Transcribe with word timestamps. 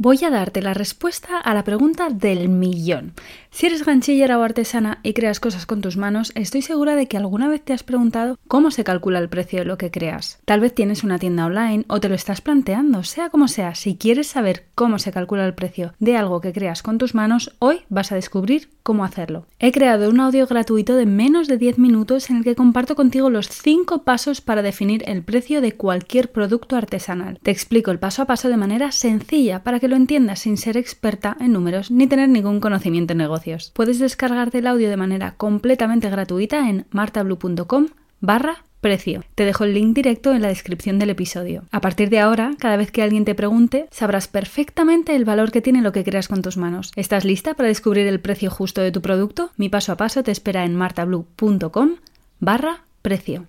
Voy 0.00 0.22
a 0.22 0.30
darte 0.30 0.62
la 0.62 0.74
respuesta 0.74 1.40
a 1.40 1.54
la 1.54 1.64
pregunta 1.64 2.08
del 2.08 2.48
millón. 2.48 3.14
Si 3.50 3.66
eres 3.66 3.84
ganchillera 3.84 4.38
o 4.38 4.42
artesana 4.44 5.00
y 5.02 5.12
creas 5.12 5.40
cosas 5.40 5.66
con 5.66 5.80
tus 5.80 5.96
manos, 5.96 6.30
estoy 6.36 6.62
segura 6.62 6.94
de 6.94 7.08
que 7.08 7.16
alguna 7.16 7.48
vez 7.48 7.62
te 7.62 7.72
has 7.72 7.82
preguntado 7.82 8.38
cómo 8.46 8.70
se 8.70 8.84
calcula 8.84 9.18
el 9.18 9.28
precio 9.28 9.58
de 9.58 9.64
lo 9.64 9.76
que 9.76 9.90
creas. 9.90 10.38
Tal 10.44 10.60
vez 10.60 10.72
tienes 10.72 11.02
una 11.02 11.18
tienda 11.18 11.46
online 11.46 11.84
o 11.88 11.98
te 11.98 12.08
lo 12.08 12.14
estás 12.14 12.40
planteando, 12.40 13.02
sea 13.02 13.28
como 13.28 13.48
sea, 13.48 13.74
si 13.74 13.96
quieres 13.96 14.28
saber 14.28 14.66
cómo 14.76 15.00
se 15.00 15.10
calcula 15.10 15.44
el 15.44 15.54
precio 15.54 15.92
de 15.98 16.16
algo 16.16 16.40
que 16.40 16.52
creas 16.52 16.84
con 16.84 16.98
tus 16.98 17.16
manos, 17.16 17.56
hoy 17.58 17.80
vas 17.88 18.12
a 18.12 18.14
descubrir 18.14 18.68
cómo 18.84 19.04
hacerlo. 19.04 19.46
He 19.58 19.72
creado 19.72 20.08
un 20.08 20.20
audio 20.20 20.46
gratuito 20.46 20.94
de 20.94 21.06
menos 21.06 21.48
de 21.48 21.58
10 21.58 21.78
minutos 21.78 22.30
en 22.30 22.36
el 22.36 22.44
que 22.44 22.54
comparto 22.54 22.94
contigo 22.94 23.30
los 23.30 23.48
5 23.48 24.04
pasos 24.04 24.40
para 24.42 24.62
definir 24.62 25.02
el 25.06 25.24
precio 25.24 25.60
de 25.60 25.72
cualquier 25.72 26.30
producto 26.30 26.76
artesanal. 26.76 27.40
Te 27.42 27.50
explico 27.50 27.90
el 27.90 27.98
paso 27.98 28.22
a 28.22 28.26
paso 28.26 28.48
de 28.48 28.56
manera 28.56 28.92
sencilla 28.92 29.64
para 29.64 29.80
que 29.80 29.87
lo 29.88 29.96
entiendas 29.96 30.40
sin 30.40 30.56
ser 30.56 30.76
experta 30.76 31.36
en 31.40 31.52
números 31.52 31.90
ni 31.90 32.06
tener 32.06 32.28
ningún 32.28 32.60
conocimiento 32.60 33.12
en 33.12 33.18
negocios. 33.18 33.72
Puedes 33.74 33.98
descargarte 33.98 34.58
el 34.58 34.66
audio 34.66 34.88
de 34.88 34.96
manera 34.96 35.34
completamente 35.36 36.08
gratuita 36.10 36.68
en 36.68 36.86
martablue.com 36.90 37.88
barra 38.20 38.64
precio. 38.80 39.24
Te 39.34 39.44
dejo 39.44 39.64
el 39.64 39.74
link 39.74 39.94
directo 39.94 40.32
en 40.32 40.42
la 40.42 40.48
descripción 40.48 40.98
del 40.98 41.10
episodio. 41.10 41.64
A 41.70 41.80
partir 41.80 42.10
de 42.10 42.20
ahora, 42.20 42.52
cada 42.58 42.76
vez 42.76 42.90
que 42.90 43.02
alguien 43.02 43.24
te 43.24 43.34
pregunte, 43.34 43.88
sabrás 43.90 44.28
perfectamente 44.28 45.16
el 45.16 45.24
valor 45.24 45.50
que 45.50 45.62
tiene 45.62 45.82
lo 45.82 45.92
que 45.92 46.04
creas 46.04 46.28
con 46.28 46.42
tus 46.42 46.56
manos. 46.56 46.92
¿Estás 46.96 47.24
lista 47.24 47.54
para 47.54 47.68
descubrir 47.68 48.06
el 48.06 48.20
precio 48.20 48.50
justo 48.50 48.80
de 48.80 48.92
tu 48.92 49.02
producto? 49.02 49.50
Mi 49.56 49.68
paso 49.68 49.92
a 49.92 49.96
paso 49.96 50.22
te 50.22 50.30
espera 50.30 50.64
en 50.64 50.76
martablue.com 50.76 51.96
barra 52.40 52.84
precio 53.02 53.46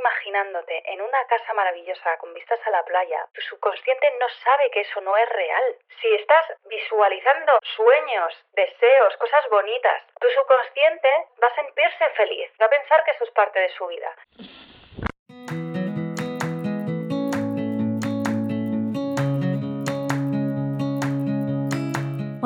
imaginándote 0.00 0.82
en 0.92 1.00
una 1.00 1.24
casa 1.26 1.52
maravillosa 1.54 2.16
con 2.18 2.32
vistas 2.34 2.60
a 2.66 2.70
la 2.70 2.84
playa, 2.84 3.26
tu 3.34 3.40
subconsciente 3.42 4.10
no 4.18 4.28
sabe 4.44 4.70
que 4.70 4.80
eso 4.80 5.00
no 5.00 5.16
es 5.16 5.28
real. 5.28 5.76
Si 6.00 6.14
estás 6.14 6.46
visualizando 6.64 7.58
sueños, 7.76 8.34
deseos, 8.52 9.16
cosas 9.16 9.48
bonitas, 9.50 10.02
tu 10.20 10.28
subconsciente 10.30 11.08
va 11.42 11.48
a 11.48 11.54
sentirse 11.54 12.10
feliz, 12.10 12.50
va 12.60 12.66
a 12.66 12.70
pensar 12.70 13.04
que 13.04 13.10
eso 13.12 13.24
es 13.24 13.30
parte 13.30 13.60
de 13.60 13.68
su 13.70 13.86
vida. 13.86 14.14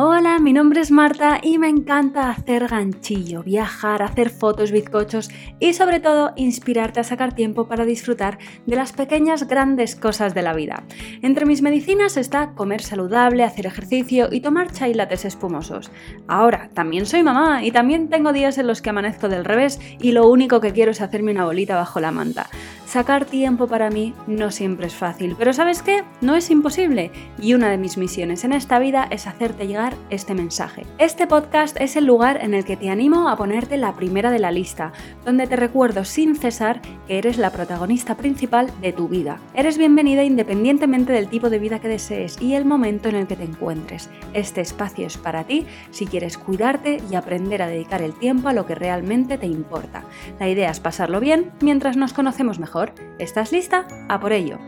Hola, 0.06 0.38
mi 0.38 0.52
nombre 0.52 0.82
es 0.82 0.90
Marta 0.90 1.40
y 1.42 1.56
me 1.56 1.70
encanta 1.70 2.28
hacer 2.28 2.68
ganchillo, 2.68 3.42
viajar, 3.42 4.02
hacer 4.02 4.28
fotos, 4.28 4.70
bizcochos 4.70 5.30
y 5.60 5.72
sobre 5.72 5.98
todo 5.98 6.34
inspirarte 6.36 7.00
a 7.00 7.04
sacar 7.04 7.34
tiempo 7.34 7.68
para 7.68 7.86
disfrutar 7.86 8.36
de 8.66 8.76
las 8.76 8.92
pequeñas 8.92 9.48
grandes 9.48 9.96
cosas 9.96 10.34
de 10.34 10.42
la 10.42 10.52
vida. 10.52 10.84
Entre 11.22 11.46
mis 11.46 11.62
medicinas 11.62 12.18
está 12.18 12.52
comer 12.52 12.82
saludable, 12.82 13.44
hacer 13.44 13.64
ejercicio 13.64 14.28
y 14.30 14.42
tomar 14.42 14.70
chai 14.70 14.92
lates 14.92 15.24
espumosos. 15.24 15.90
Ahora, 16.28 16.68
también 16.74 17.06
soy 17.06 17.22
mamá 17.22 17.64
y 17.64 17.72
también 17.72 18.10
tengo 18.10 18.34
días 18.34 18.58
en 18.58 18.66
los 18.66 18.82
que 18.82 18.90
amanezco 18.90 19.30
del 19.30 19.46
revés 19.46 19.80
y 19.98 20.12
lo 20.12 20.28
único 20.28 20.60
que 20.60 20.74
quiero 20.74 20.90
es 20.90 21.00
hacerme 21.00 21.32
una 21.32 21.46
bolita 21.46 21.76
bajo 21.76 21.98
la 22.00 22.12
manta. 22.12 22.50
Sacar 22.94 23.24
tiempo 23.24 23.66
para 23.66 23.90
mí 23.90 24.14
no 24.28 24.52
siempre 24.52 24.86
es 24.86 24.94
fácil, 24.94 25.34
pero 25.36 25.52
¿sabes 25.52 25.82
qué? 25.82 26.04
No 26.20 26.36
es 26.36 26.48
imposible 26.48 27.10
y 27.40 27.54
una 27.54 27.68
de 27.68 27.76
mis 27.76 27.98
misiones 27.98 28.44
en 28.44 28.52
esta 28.52 28.78
vida 28.78 29.08
es 29.10 29.26
hacerte 29.26 29.66
llegar 29.66 29.96
este 30.10 30.32
mensaje. 30.32 30.86
Este 30.98 31.26
podcast 31.26 31.76
es 31.80 31.96
el 31.96 32.04
lugar 32.04 32.38
en 32.40 32.54
el 32.54 32.64
que 32.64 32.76
te 32.76 32.90
animo 32.90 33.28
a 33.28 33.36
ponerte 33.36 33.78
la 33.78 33.94
primera 33.94 34.30
de 34.30 34.38
la 34.38 34.52
lista, 34.52 34.92
donde 35.24 35.48
te 35.48 35.56
recuerdo 35.56 36.04
sin 36.04 36.36
cesar 36.36 36.82
que 37.08 37.18
eres 37.18 37.36
la 37.36 37.50
protagonista 37.50 38.16
principal 38.16 38.70
de 38.80 38.92
tu 38.92 39.08
vida. 39.08 39.40
Eres 39.54 39.76
bienvenida 39.76 40.22
independientemente 40.22 41.12
del 41.12 41.26
tipo 41.26 41.50
de 41.50 41.58
vida 41.58 41.80
que 41.80 41.88
desees 41.88 42.40
y 42.40 42.54
el 42.54 42.64
momento 42.64 43.08
en 43.08 43.16
el 43.16 43.26
que 43.26 43.34
te 43.34 43.42
encuentres. 43.42 44.08
Este 44.34 44.60
espacio 44.60 45.04
es 45.04 45.16
para 45.16 45.42
ti 45.42 45.66
si 45.90 46.06
quieres 46.06 46.38
cuidarte 46.38 47.02
y 47.10 47.16
aprender 47.16 47.60
a 47.60 47.66
dedicar 47.66 48.02
el 48.02 48.14
tiempo 48.14 48.50
a 48.50 48.52
lo 48.52 48.66
que 48.66 48.76
realmente 48.76 49.36
te 49.36 49.46
importa. 49.46 50.04
La 50.38 50.48
idea 50.48 50.70
es 50.70 50.78
pasarlo 50.78 51.18
bien 51.18 51.50
mientras 51.60 51.96
nos 51.96 52.12
conocemos 52.12 52.60
mejor 52.60 52.83
¿Estás 53.18 53.52
lista? 53.52 53.86
A 54.08 54.20
por 54.20 54.32
ello. 54.32 54.58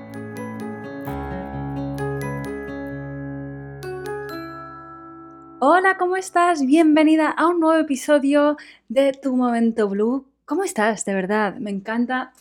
Hola, 5.58 5.96
¿cómo 5.98 6.16
estás? 6.16 6.64
Bienvenida 6.64 7.30
a 7.30 7.48
un 7.48 7.60
nuevo 7.60 7.80
episodio 7.80 8.56
de 8.88 9.12
Tu 9.12 9.34
Momento 9.34 9.88
Blue. 9.88 10.26
¿Cómo 10.44 10.64
estás? 10.64 11.04
De 11.04 11.14
verdad, 11.14 11.56
me 11.56 11.70
encanta 11.70 12.32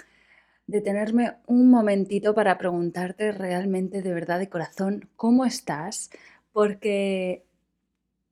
detenerme 0.67 1.37
un 1.47 1.69
momentito 1.69 2.35
para 2.35 2.57
preguntarte 2.57 3.31
realmente 3.31 4.01
de 4.01 4.13
verdad 4.13 4.39
de 4.39 4.49
corazón 4.49 5.09
cómo 5.15 5.45
estás, 5.45 6.09
porque 6.51 7.45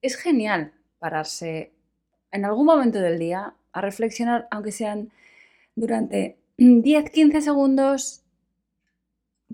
es 0.02 0.16
genial 0.16 0.74
pararse 1.00 1.72
en 2.32 2.46
algún 2.46 2.66
momento 2.66 3.00
del 3.00 3.20
día 3.20 3.54
a 3.72 3.82
reflexionar, 3.82 4.48
aunque 4.52 4.72
sean 4.72 5.12
durante 5.76 6.38
10-15 6.58 7.42
segundos, 7.42 8.24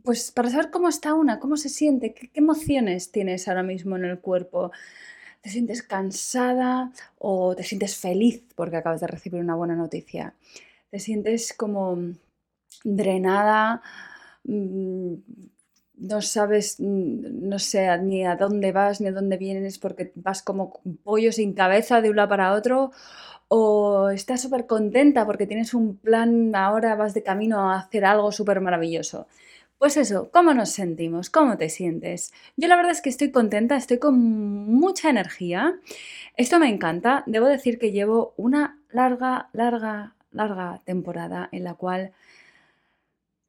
pues 0.04 0.32
para 0.32 0.50
saber 0.50 0.72
cómo 0.72 0.90
está 0.90 1.14
una, 1.14 1.40
cómo 1.40 1.58
se 1.58 1.70
siente, 1.70 2.14
qué, 2.14 2.32
emociones 2.34 3.12
tienes 3.12 3.48
ahora 3.48 3.64
mismo 3.64 3.96
en 3.98 4.06
el 4.06 4.20
cuerpo. 4.20 4.72
¿Te 5.42 5.50
sientes 5.50 5.84
cansada 5.84 6.92
o 7.18 7.56
te 7.56 7.64
sientes 7.64 7.96
feliz 7.98 8.44
porque 8.56 8.78
acabas 8.78 9.02
de 9.02 9.08
recibir 9.08 9.42
una 9.42 9.56
buena 9.56 9.76
noticia? 9.76 10.36
¿Te 10.92 11.00
sientes 11.00 11.54
como 11.54 11.98
drenada? 12.84 13.82
Mm, 14.44 15.16
no 16.00 16.22
sabes, 16.22 16.80
mm, 16.80 17.50
no 17.50 17.60
sé, 17.60 17.98
ni 18.00 18.26
a 18.26 18.36
dónde 18.36 18.72
vas 18.72 19.02
ni 19.02 19.08
a 19.08 19.12
dónde 19.12 19.38
vienes 19.38 19.80
porque 19.80 20.12
vas 20.16 20.42
como 20.42 20.82
pollo 21.04 21.32
sin 21.32 21.54
cabeza 21.54 22.02
de 22.02 22.10
un 22.10 22.16
lado 22.18 22.30
para 22.30 22.54
otro 22.54 22.92
o 23.50 24.10
estás 24.12 24.42
súper 24.42 24.68
contenta 24.68 25.26
porque 25.26 25.48
tienes 25.48 25.74
un 25.74 25.98
plan, 25.98 26.56
ahora 26.56 26.96
vas 26.96 27.14
de 27.14 27.24
camino 27.24 27.72
a 27.72 27.80
hacer 27.80 28.06
algo 28.06 28.32
súper 28.32 28.62
maravilloso. 28.62 29.28
Pues 29.80 29.98
eso, 29.98 30.30
¿cómo 30.32 30.54
nos 30.54 30.70
sentimos? 30.70 31.30
¿Cómo 31.30 31.58
te 31.58 31.70
sientes? 31.70 32.34
Yo 32.58 32.68
la 32.68 32.76
verdad 32.76 32.92
es 32.92 33.02
que 33.02 33.10
estoy 33.10 33.32
contenta, 33.32 33.78
estoy 33.78 33.98
con 33.98 34.20
mucha 34.20 35.10
energía. 35.10 35.80
Esto 36.38 36.60
me 36.60 36.70
encanta. 36.70 37.24
Debo 37.28 37.48
decir 37.48 37.80
que 37.80 37.92
llevo 37.92 38.34
una 38.38 38.78
larga, 38.92 39.50
larga, 39.54 40.16
larga 40.32 40.82
temporada 40.86 41.50
en 41.52 41.64
la 41.64 41.76
cual 41.76 42.12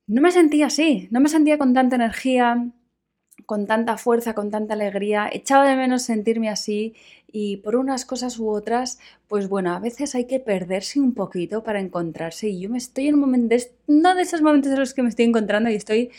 no 0.06 0.20
me 0.22 0.32
sentía 0.32 0.66
así, 0.66 1.08
no 1.10 1.20
me 1.20 1.28
sentía 1.28 1.58
con 1.58 1.74
tanta 1.74 1.96
energía, 1.96 2.66
con 3.46 3.66
tanta 3.66 3.96
fuerza, 3.96 4.34
con 4.34 4.50
tanta 4.50 4.74
alegría. 4.74 5.28
Echaba 5.32 5.68
de 5.68 5.76
menos 5.76 6.02
sentirme 6.02 6.48
así 6.48 6.94
y 7.32 7.58
por 7.58 7.76
unas 7.76 8.04
cosas 8.04 8.38
u 8.38 8.48
otras, 8.48 8.98
pues 9.28 9.48
bueno, 9.48 9.72
a 9.72 9.78
veces 9.78 10.14
hay 10.14 10.26
que 10.26 10.40
perderse 10.40 11.00
un 11.00 11.14
poquito 11.14 11.62
para 11.62 11.80
encontrarse 11.80 12.48
y 12.48 12.60
yo 12.60 12.70
me 12.70 12.78
estoy 12.78 13.08
en 13.08 13.14
un 13.14 13.20
momento, 13.20 13.56
no 13.86 14.14
de 14.14 14.22
esos 14.22 14.42
momentos 14.42 14.72
en 14.72 14.80
los 14.80 14.94
que 14.94 15.02
me 15.02 15.08
estoy 15.08 15.26
encontrando 15.26 15.70
y 15.70 15.74
estoy 15.74 16.10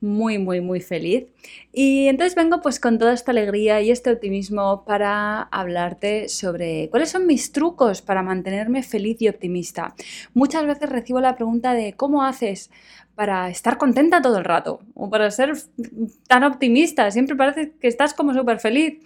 muy, 0.00 0.38
muy, 0.38 0.60
muy 0.60 0.80
feliz. 0.80 1.26
Y 1.72 2.06
entonces 2.08 2.34
vengo 2.34 2.60
pues 2.60 2.80
con 2.80 2.98
toda 2.98 3.12
esta 3.12 3.32
alegría 3.32 3.80
y 3.80 3.90
este 3.90 4.10
optimismo 4.10 4.84
para 4.84 5.42
hablarte 5.42 6.28
sobre 6.28 6.88
cuáles 6.90 7.10
son 7.10 7.26
mis 7.26 7.52
trucos 7.52 8.02
para 8.02 8.22
mantenerme 8.22 8.82
feliz 8.82 9.20
y 9.20 9.28
optimista. 9.28 9.94
Muchas 10.34 10.66
veces 10.66 10.88
recibo 10.88 11.20
la 11.20 11.36
pregunta 11.36 11.74
de 11.74 11.94
cómo 11.94 12.24
haces 12.24 12.70
para 13.14 13.50
estar 13.50 13.78
contenta 13.78 14.22
todo 14.22 14.38
el 14.38 14.44
rato 14.44 14.80
o 14.94 15.10
para 15.10 15.28
ser 15.30 15.52
tan 16.28 16.44
optimista. 16.44 17.10
Siempre 17.10 17.34
parece 17.34 17.72
que 17.80 17.88
estás 17.88 18.14
como 18.14 18.32
súper 18.32 18.60
feliz. 18.60 18.98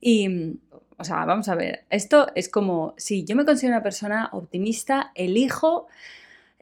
Y, 0.00 0.56
o 0.96 1.04
sea, 1.04 1.26
vamos 1.26 1.48
a 1.50 1.54
ver, 1.54 1.84
esto 1.90 2.28
es 2.34 2.48
como, 2.48 2.94
si 2.96 3.24
yo 3.24 3.36
me 3.36 3.44
considero 3.44 3.74
una 3.76 3.82
persona 3.82 4.30
optimista, 4.32 5.12
elijo, 5.14 5.88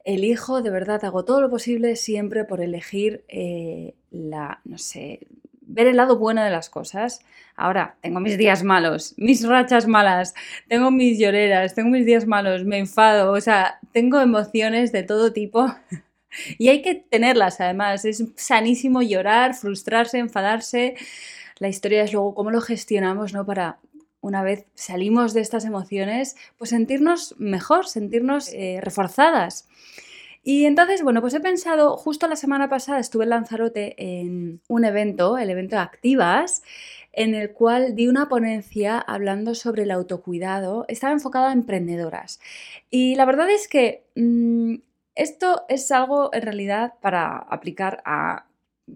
elijo, 0.08 0.62
de 0.62 0.70
verdad, 0.70 1.04
hago 1.04 1.24
todo 1.24 1.42
lo 1.42 1.50
posible 1.50 1.94
siempre 1.94 2.44
por 2.44 2.62
elegir 2.62 3.24
eh, 3.28 3.94
la, 4.10 4.60
no 4.64 4.78
sé, 4.78 5.26
ver 5.60 5.86
el 5.86 5.96
lado 5.96 6.18
bueno 6.18 6.42
de 6.42 6.50
las 6.50 6.70
cosas. 6.70 7.20
Ahora, 7.56 7.96
tengo 8.00 8.18
mis 8.18 8.38
días 8.38 8.64
malos, 8.64 9.14
mis 9.18 9.46
rachas 9.46 9.86
malas, 9.86 10.34
tengo 10.66 10.90
mis 10.90 11.18
lloreras, 11.18 11.74
tengo 11.74 11.90
mis 11.90 12.06
días 12.06 12.26
malos, 12.26 12.64
me 12.64 12.78
enfado, 12.78 13.32
o 13.32 13.40
sea, 13.40 13.78
tengo 13.92 14.18
emociones 14.20 14.92
de 14.92 15.02
todo 15.02 15.32
tipo 15.34 15.66
y 16.58 16.68
hay 16.68 16.80
que 16.80 16.94
tenerlas, 16.94 17.60
además. 17.60 18.06
Es 18.06 18.24
sanísimo 18.36 19.02
llorar, 19.02 19.54
frustrarse, 19.54 20.18
enfadarse. 20.18 20.96
La 21.58 21.68
historia 21.68 22.02
es 22.02 22.14
luego 22.14 22.34
cómo 22.34 22.50
lo 22.50 22.62
gestionamos, 22.62 23.34
¿no? 23.34 23.44
Para 23.44 23.78
una 24.20 24.42
vez 24.42 24.66
salimos 24.74 25.34
de 25.34 25.40
estas 25.40 25.64
emociones, 25.64 26.36
pues 26.56 26.70
sentirnos 26.70 27.34
mejor, 27.38 27.86
sentirnos 27.86 28.52
eh, 28.52 28.80
reforzadas. 28.82 29.68
Y 30.42 30.64
entonces, 30.64 31.02
bueno, 31.02 31.20
pues 31.20 31.34
he 31.34 31.40
pensado, 31.40 31.96
justo 31.96 32.26
la 32.26 32.36
semana 32.36 32.68
pasada 32.68 32.98
estuve 32.98 33.24
en 33.24 33.30
Lanzarote 33.30 33.94
en 33.98 34.60
un 34.68 34.84
evento, 34.84 35.36
el 35.36 35.50
evento 35.50 35.76
de 35.76 35.82
Activas, 35.82 36.62
en 37.12 37.34
el 37.34 37.52
cual 37.52 37.94
di 37.94 38.08
una 38.08 38.28
ponencia 38.28 38.98
hablando 38.98 39.54
sobre 39.54 39.82
el 39.82 39.90
autocuidado. 39.90 40.84
Estaba 40.88 41.12
enfocada 41.12 41.50
a 41.50 41.52
emprendedoras. 41.52 42.40
Y 42.90 43.14
la 43.16 43.24
verdad 43.24 43.50
es 43.50 43.68
que 43.68 44.06
mm, 44.14 44.76
esto 45.14 45.64
es 45.68 45.90
algo 45.90 46.30
en 46.32 46.42
realidad 46.42 46.94
para 47.00 47.36
aplicar 47.36 48.02
a 48.04 48.47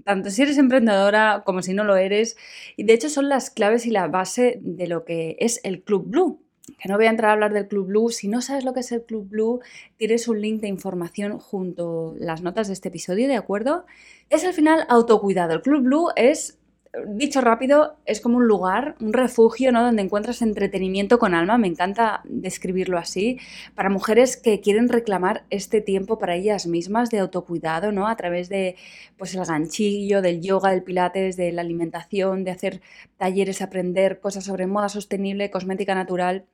tanto 0.04 0.30
si 0.30 0.42
eres 0.42 0.58
emprendedora 0.58 1.42
como 1.44 1.62
si 1.62 1.74
no 1.74 1.84
lo 1.84 1.96
eres. 1.96 2.36
Y 2.76 2.84
de 2.84 2.94
hecho 2.94 3.08
son 3.08 3.28
las 3.28 3.50
claves 3.50 3.86
y 3.86 3.90
la 3.90 4.08
base 4.08 4.58
de 4.62 4.86
lo 4.86 5.04
que 5.04 5.36
es 5.40 5.60
el 5.64 5.82
Club 5.82 6.04
Blue. 6.06 6.42
Que 6.78 6.88
no 6.88 6.96
voy 6.96 7.06
a 7.06 7.10
entrar 7.10 7.30
a 7.30 7.32
hablar 7.34 7.52
del 7.52 7.68
Club 7.68 7.88
Blue. 7.88 8.10
Si 8.10 8.28
no 8.28 8.40
sabes 8.40 8.64
lo 8.64 8.72
que 8.72 8.80
es 8.80 8.92
el 8.92 9.04
Club 9.04 9.28
Blue, 9.28 9.60
tienes 9.96 10.28
un 10.28 10.40
link 10.40 10.60
de 10.60 10.68
información 10.68 11.38
junto 11.38 12.14
a 12.20 12.24
las 12.24 12.42
notas 12.42 12.68
de 12.68 12.74
este 12.74 12.88
episodio, 12.88 13.28
¿de 13.28 13.36
acuerdo? 13.36 13.84
Es 14.30 14.44
al 14.44 14.54
final 14.54 14.86
autocuidado. 14.88 15.54
El 15.54 15.62
Club 15.62 15.82
Blue 15.82 16.08
es 16.16 16.58
dicho 17.06 17.40
rápido, 17.40 17.96
es 18.04 18.20
como 18.20 18.36
un 18.36 18.46
lugar, 18.46 18.96
un 19.00 19.14
refugio, 19.14 19.72
¿no? 19.72 19.82
Donde 19.82 20.02
encuentras 20.02 20.42
entretenimiento 20.42 21.18
con 21.18 21.34
alma, 21.34 21.56
me 21.56 21.66
encanta 21.66 22.20
describirlo 22.24 22.98
así, 22.98 23.38
para 23.74 23.88
mujeres 23.88 24.36
que 24.36 24.60
quieren 24.60 24.88
reclamar 24.90 25.44
este 25.48 25.80
tiempo 25.80 26.18
para 26.18 26.34
ellas 26.34 26.66
mismas 26.66 27.08
de 27.10 27.20
autocuidado, 27.20 27.92
¿no? 27.92 28.08
A 28.08 28.16
través 28.16 28.48
de, 28.50 28.76
pues, 29.16 29.34
el 29.34 29.44
ganchillo, 29.44 30.20
del 30.20 30.42
yoga, 30.42 30.70
del 30.70 30.82
pilates, 30.82 31.36
de 31.36 31.52
la 31.52 31.62
alimentación, 31.62 32.44
de 32.44 32.50
hacer 32.50 32.82
talleres, 33.16 33.62
aprender 33.62 34.20
cosas 34.20 34.44
sobre 34.44 34.66
moda 34.66 34.90
sostenible, 34.90 35.50
cosmética 35.50 35.94
natural. 35.94 36.44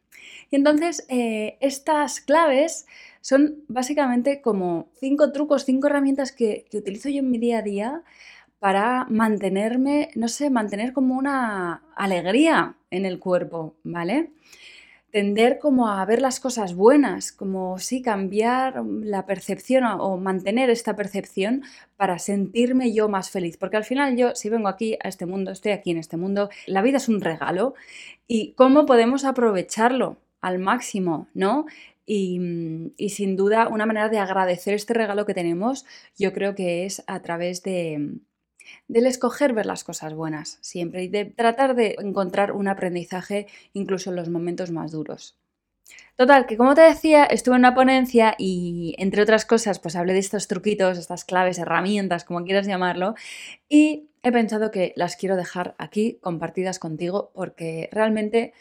Y 0.50 0.56
entonces, 0.56 1.04
eh, 1.08 1.58
estas 1.60 2.20
claves 2.20 2.86
son 3.20 3.64
básicamente 3.66 4.40
como 4.40 4.88
cinco 5.00 5.32
trucos, 5.32 5.64
cinco 5.64 5.88
herramientas 5.88 6.30
que, 6.30 6.66
que 6.70 6.78
utilizo 6.78 7.08
yo 7.08 7.18
en 7.18 7.30
mi 7.30 7.38
día 7.38 7.58
a 7.58 7.62
día 7.62 8.04
para 8.58 9.06
mantenerme, 9.08 10.10
no 10.14 10.28
sé, 10.28 10.50
mantener 10.50 10.92
como 10.92 11.16
una 11.16 11.82
alegría 11.96 12.76
en 12.90 13.06
el 13.06 13.18
cuerpo, 13.18 13.76
¿vale? 13.84 14.32
Tender 15.10 15.58
como 15.58 15.88
a 15.88 16.04
ver 16.04 16.20
las 16.20 16.38
cosas 16.40 16.74
buenas, 16.74 17.32
como 17.32 17.78
sí, 17.78 18.02
cambiar 18.02 18.84
la 18.84 19.26
percepción 19.26 19.84
o, 19.84 20.18
mantener 20.18 20.70
esta 20.70 20.96
percepción 20.96 21.62
para 21.96 22.18
sentirme 22.18 22.92
yo 22.92 23.08
más 23.08 23.30
feliz. 23.30 23.56
Porque 23.56 23.78
al 23.78 23.84
final 23.84 24.16
yo, 24.16 24.34
si 24.34 24.50
vengo 24.50 24.68
aquí 24.68 24.98
a 25.02 25.08
este 25.08 25.24
mundo, 25.24 25.52
estoy 25.52 25.72
aquí 25.72 25.92
en 25.92 25.98
este 25.98 26.16
mundo, 26.16 26.50
la 26.66 26.82
vida 26.82 26.98
es 26.98 27.08
un 27.08 27.20
regalo 27.20 27.74
y 28.26 28.52
cómo 28.52 28.86
podemos 28.86 29.24
aprovecharlo 29.24 30.18
al 30.40 30.58
máximo, 30.58 31.28
¿no? 31.32 31.66
Y, 32.04 32.40
y, 32.96 33.10
sin 33.10 33.36
duda 33.36 33.68
una 33.68 33.86
manera 33.86 34.08
de 34.08 34.18
agradecer 34.18 34.74
este 34.74 34.94
regalo 34.94 35.26
que 35.26 35.34
tenemos, 35.34 35.84
yo 36.18 36.32
creo 36.32 36.54
que 36.54 36.86
es 36.86 37.02
a 37.06 37.20
través 37.20 37.62
de, 37.62 38.18
del 38.88 39.06
escoger 39.06 39.52
ver 39.52 39.66
las 39.66 39.84
cosas 39.84 40.14
buenas 40.14 40.58
siempre 40.60 41.04
y 41.04 41.08
de 41.08 41.24
tratar 41.24 41.74
de 41.74 41.96
encontrar 42.00 42.52
un 42.52 42.68
aprendizaje 42.68 43.46
incluso 43.72 44.10
en 44.10 44.16
los 44.16 44.28
momentos 44.28 44.70
más 44.70 44.92
duros. 44.92 45.36
Total, 46.16 46.46
que 46.46 46.56
como 46.56 46.74
te 46.74 46.82
decía, 46.82 47.24
estuve 47.24 47.54
en 47.54 47.60
una 47.60 47.74
ponencia 47.74 48.34
y 48.38 48.94
entre 48.98 49.22
otras 49.22 49.44
cosas, 49.44 49.78
pues 49.78 49.96
hablé 49.96 50.12
de 50.12 50.18
estos 50.18 50.48
truquitos, 50.48 50.98
estas 50.98 51.24
claves, 51.24 51.58
herramientas, 51.58 52.24
como 52.24 52.44
quieras 52.44 52.66
llamarlo, 52.66 53.14
y 53.68 54.08
he 54.22 54.32
pensado 54.32 54.70
que 54.70 54.92
las 54.96 55.16
quiero 55.16 55.36
dejar 55.36 55.74
aquí 55.78 56.18
compartidas 56.20 56.78
contigo 56.78 57.30
porque 57.34 57.88
realmente 57.92 58.52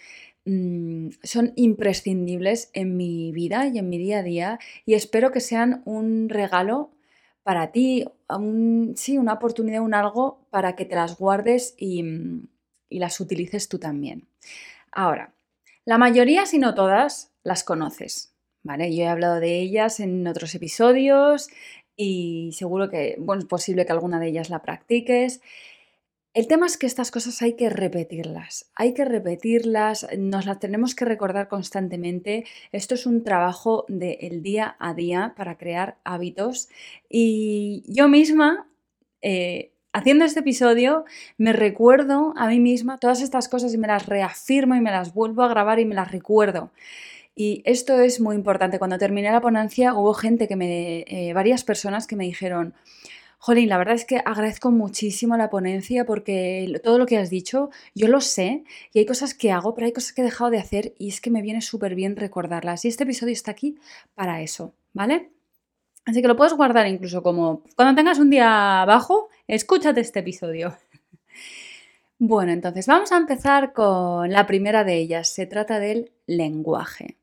mm, 0.46 1.10
son 1.24 1.54
imprescindibles 1.56 2.70
en 2.74 2.96
mi 2.96 3.32
vida 3.32 3.68
y 3.68 3.80
en 3.80 3.90
mi 3.90 3.98
día 3.98 4.20
a 4.20 4.24
día 4.24 4.60
y 4.86 4.94
espero 4.94 5.32
que 5.32 5.40
sean 5.40 5.82
un 5.86 6.30
regalo 6.30 6.92
para 7.48 7.72
ti, 7.72 8.04
sí, 8.96 9.18
una 9.18 9.32
oportunidad, 9.32 9.82
un 9.82 9.94
algo 9.94 10.46
para 10.50 10.76
que 10.76 10.84
te 10.84 10.96
las 10.96 11.18
guardes 11.18 11.76
y, 11.78 12.04
y 12.90 13.00
las 13.00 13.22
utilices 13.22 13.70
tú 13.70 13.80
también. 13.80 14.28
Ahora, 14.92 15.34
la 15.86 15.98
mayoría, 15.98 16.46
si 16.46 16.58
no 16.58 16.76
todas, 16.76 17.32
las 17.44 17.64
conoces. 17.64 18.34
¿Vale? 18.64 18.94
Yo 18.94 19.04
he 19.04 19.08
hablado 19.08 19.40
de 19.40 19.62
ellas 19.62 20.02
en 20.02 20.28
otros 20.28 20.54
episodios 20.56 21.48
y 21.96 22.50
seguro 22.52 22.90
que 22.90 23.16
bueno, 23.18 23.40
es 23.40 23.48
posible 23.48 23.86
que 23.86 23.94
alguna 23.94 24.20
de 24.20 24.28
ellas 24.28 24.50
la 24.50 24.62
practiques. 24.62 25.40
El 26.38 26.46
tema 26.46 26.68
es 26.68 26.78
que 26.78 26.86
estas 26.86 27.10
cosas 27.10 27.42
hay 27.42 27.54
que 27.54 27.68
repetirlas, 27.68 28.70
hay 28.76 28.94
que 28.94 29.06
repetirlas, 29.06 30.06
nos 30.20 30.46
las 30.46 30.60
tenemos 30.60 30.94
que 30.94 31.04
recordar 31.04 31.48
constantemente. 31.48 32.46
Esto 32.72 32.94
es 32.94 33.08
un 33.08 33.24
trabajo 33.24 33.86
del 33.88 34.44
día 34.44 34.76
a 34.78 34.94
día 34.94 35.34
para 35.36 35.58
crear 35.58 35.98
hábitos 36.04 36.70
y 37.10 37.84
yo 37.88 38.08
misma, 38.08 38.68
eh, 39.24 39.72
haciendo 39.94 40.26
este 40.26 40.42
episodio, 40.42 41.06
me 41.40 41.54
recuerdo 41.54 42.36
a 42.38 42.48
mí 42.50 42.60
misma 42.60 43.00
todas 43.00 43.24
estas 43.24 43.50
cosas 43.50 43.74
y 43.74 43.80
me 43.80 43.88
las 43.88 44.06
reafirmo 44.06 44.76
y 44.76 44.80
me 44.80 44.92
las 44.92 45.16
vuelvo 45.16 45.42
a 45.42 45.48
grabar 45.48 45.80
y 45.80 45.86
me 45.86 45.96
las 45.96 46.12
recuerdo. 46.12 46.70
Y 47.36 47.64
esto 47.66 48.00
es 48.00 48.22
muy 48.22 48.36
importante. 48.36 48.78
Cuando 48.78 49.00
terminé 49.00 49.32
la 49.32 49.42
ponencia 49.42 49.96
hubo 49.96 50.14
gente 50.14 50.48
que 50.48 50.56
me, 50.56 51.00
eh, 51.08 51.34
varias 51.34 51.64
personas 51.64 52.06
que 52.06 52.16
me 52.16 52.26
dijeron, 52.26 52.76
Jolín, 53.48 53.70
la 53.70 53.78
verdad 53.78 53.96
es 53.96 54.04
que 54.04 54.18
agradezco 54.18 54.72
muchísimo 54.72 55.38
la 55.38 55.50
ponencia 55.50 56.06
porque 56.06 56.82
todo 56.84 56.98
lo 56.98 57.06
que 57.06 57.18
has 57.18 57.30
dicho 57.30 57.70
yo 57.96 58.10
lo 58.10 58.20
sé 58.20 58.66
y 58.92 59.00
hay 59.00 59.06
cosas 59.06 59.34
que 59.34 59.54
hago, 59.54 59.74
pero 59.74 59.86
hay 59.86 59.94
cosas 59.94 60.12
que 60.12 60.20
he 60.20 60.26
dejado 60.26 60.50
de 60.52 60.58
hacer 60.58 60.94
y 60.98 61.08
es 61.08 61.22
que 61.22 61.30
me 61.30 61.42
viene 61.42 61.62
súper 61.62 61.96
bien 61.96 62.18
recordarlas. 62.18 62.84
Y 62.84 62.90
este 62.90 63.06
episodio 63.06 63.32
está 63.32 63.52
aquí 63.52 63.78
para 64.16 64.42
eso, 64.42 64.74
¿vale? 64.92 65.32
Así 66.04 66.22
que 66.22 66.28
lo 66.28 66.36
puedes 66.36 66.56
guardar 66.56 66.88
incluso 66.88 67.24
como 67.24 67.64
cuando 67.78 67.96
tengas 67.96 68.20
un 68.20 68.30
día 68.30 68.84
bajo, 68.86 69.30
escúchate 69.48 70.02
este 70.02 70.20
episodio. 70.20 70.76
Bueno, 72.20 72.52
entonces 72.52 72.88
vamos 72.88 73.12
a 73.12 73.18
empezar 73.18 73.74
con 73.74 74.32
la 74.32 74.48
primera 74.48 74.84
de 74.84 74.96
ellas. 74.98 75.30
Se 75.30 75.46
trata 75.46 75.80
del 75.80 76.12
lenguaje. 76.26 77.16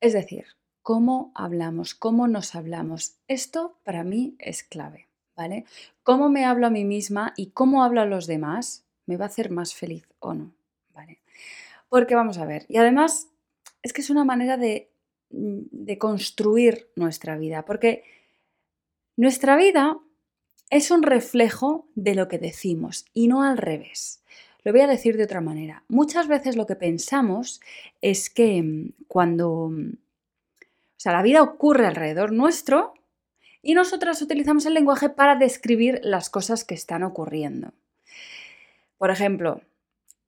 Es 0.00 0.12
decir, 0.12 0.44
cómo 0.80 1.32
hablamos, 1.34 1.96
cómo 1.96 2.28
nos 2.28 2.54
hablamos. 2.54 3.16
Esto 3.26 3.76
para 3.82 4.04
mí 4.04 4.36
es 4.38 4.62
clave. 4.62 5.05
¿Vale? 5.36 5.64
Cómo 6.02 6.28
me 6.28 6.44
hablo 6.44 6.66
a 6.66 6.70
mí 6.70 6.84
misma 6.84 7.34
y 7.36 7.48
cómo 7.48 7.84
hablo 7.84 8.00
a 8.00 8.06
los 8.06 8.26
demás 8.26 8.84
me 9.06 9.16
va 9.16 9.26
a 9.26 9.28
hacer 9.28 9.50
más 9.50 9.74
feliz 9.74 10.04
o 10.18 10.34
no, 10.34 10.52
¿vale? 10.94 11.20
Porque 11.88 12.14
vamos 12.14 12.38
a 12.38 12.44
ver, 12.44 12.66
y 12.68 12.78
además 12.78 13.28
es 13.82 13.92
que 13.92 14.00
es 14.00 14.10
una 14.10 14.24
manera 14.24 14.56
de, 14.56 14.90
mm, 15.30 15.60
de 15.70 15.98
construir 15.98 16.88
nuestra 16.96 17.36
vida, 17.36 17.64
porque 17.64 18.02
nuestra 19.16 19.56
vida 19.56 19.98
es 20.70 20.90
un 20.90 21.02
reflejo 21.02 21.86
de 21.94 22.14
lo 22.14 22.28
que 22.28 22.38
decimos 22.38 23.04
y 23.14 23.28
no 23.28 23.42
al 23.42 23.56
revés. 23.56 24.22
Lo 24.64 24.72
voy 24.72 24.80
a 24.80 24.88
decir 24.88 25.16
de 25.16 25.24
otra 25.24 25.40
manera. 25.40 25.84
Muchas 25.86 26.26
veces 26.26 26.56
lo 26.56 26.66
que 26.66 26.74
pensamos 26.74 27.60
es 28.02 28.30
que 28.30 28.62
mm, 28.62 29.04
cuando, 29.06 29.68
mm, 29.70 29.92
o 29.92 30.98
sea, 30.98 31.12
la 31.12 31.22
vida 31.22 31.42
ocurre 31.42 31.86
alrededor 31.86 32.32
nuestro, 32.32 32.94
y 33.66 33.74
nosotras 33.74 34.22
utilizamos 34.22 34.64
el 34.64 34.74
lenguaje 34.74 35.08
para 35.08 35.34
describir 35.34 36.00
las 36.04 36.30
cosas 36.30 36.64
que 36.64 36.74
están 36.74 37.02
ocurriendo. 37.02 37.72
Por 38.96 39.10
ejemplo, 39.10 39.60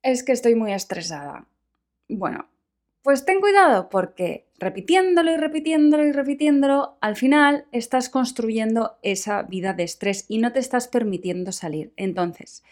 es 0.03 0.25
que 0.25 0.33
estoy 0.33 0.57
muy 0.57 0.73
estresada. 0.73 1.47
Bueno, 2.09 2.49
pues 3.03 3.25
ten 3.25 3.41
cuidado 3.41 3.91
porque 3.91 4.49
repitiéndolo 4.59 5.31
y 5.33 5.37
repitiéndolo 5.37 6.05
y 6.05 6.11
repitiéndolo, 6.11 6.99
al 7.01 7.15
final 7.15 7.67
estás 7.71 8.09
construyendo 8.09 8.99
esa 9.03 9.43
vida 9.43 9.73
de 9.73 9.85
estrés 9.85 10.25
y 10.27 10.39
no 10.39 10.53
te 10.53 10.59
estás 10.59 10.89
permitiendo 10.89 11.53
salir. 11.53 11.93
Entonces, 11.97 12.65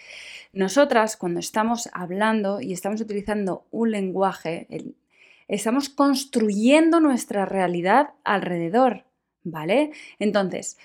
nosotras 0.53 1.17
cuando 1.17 1.39
estamos 1.39 1.89
hablando 1.93 2.61
y 2.61 2.73
estamos 2.73 3.01
utilizando 3.01 3.67
un 3.71 3.93
lenguaje, 3.93 4.67
estamos 5.47 5.89
construyendo 5.89 6.99
nuestra 6.99 7.47
realidad 7.47 8.11
alrededor. 8.25 9.06
¿Vale? 9.47 9.93
Entonces, 10.19 10.77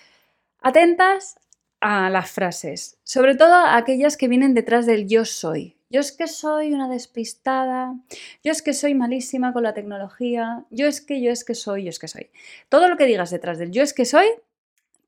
atentas 0.61 1.39
a 1.81 2.09
las 2.09 2.31
frases, 2.31 2.99
sobre 3.03 3.35
todo 3.35 3.53
aquellas 3.55 4.15
que 4.15 4.27
vienen 4.27 4.53
detrás 4.53 4.85
del 4.85 5.07
yo 5.07 5.25
soy. 5.25 5.77
Yo 5.89 5.99
es 5.99 6.13
que 6.13 6.27
soy 6.27 6.71
una 6.71 6.87
despistada, 6.87 7.95
yo 8.43 8.51
es 8.51 8.61
que 8.61 8.73
soy 8.73 8.93
malísima 8.93 9.51
con 9.51 9.63
la 9.63 9.73
tecnología, 9.73 10.63
yo 10.69 10.87
es 10.87 11.01
que, 11.01 11.21
yo 11.21 11.31
es 11.31 11.43
que 11.43 11.53
soy, 11.53 11.83
yo 11.83 11.89
es 11.89 11.99
que 11.99 12.07
soy. 12.07 12.29
Todo 12.69 12.87
lo 12.87 12.95
que 12.95 13.05
digas 13.05 13.31
detrás 13.31 13.57
del 13.57 13.71
yo 13.71 13.83
es 13.83 13.93
que 13.93 14.05
soy, 14.05 14.27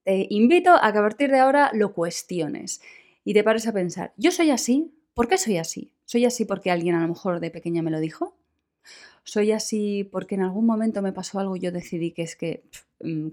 te 0.03 0.27
invito 0.29 0.73
a 0.73 0.91
que 0.91 0.97
a 0.97 1.01
partir 1.01 1.31
de 1.31 1.39
ahora 1.39 1.71
lo 1.73 1.93
cuestiones 1.93 2.81
y 3.23 3.33
te 3.33 3.43
pares 3.43 3.65
a 3.67 3.71
pensar, 3.71 4.13
yo 4.17 4.31
soy 4.31 4.49
así, 4.49 4.91
¿por 5.13 5.29
qué 5.29 5.37
soy 5.37 5.57
así? 5.57 5.93
¿Soy 6.03 6.25
así 6.25 6.43
porque 6.43 6.69
alguien 6.69 6.95
a 6.95 7.01
lo 7.01 7.07
mejor 7.07 7.39
de 7.39 7.49
pequeña 7.49 7.81
me 7.81 7.91
lo 7.91 8.01
dijo? 8.01 8.35
soy 9.23 9.51
así 9.51 10.03
porque 10.03 10.35
en 10.35 10.41
algún 10.41 10.65
momento 10.65 11.01
me 11.01 11.13
pasó 11.13 11.39
algo 11.39 11.55
y 11.55 11.61
yo 11.61 11.71
decidí 11.71 12.11
que 12.11 12.23
es 12.23 12.35
que 12.35 12.63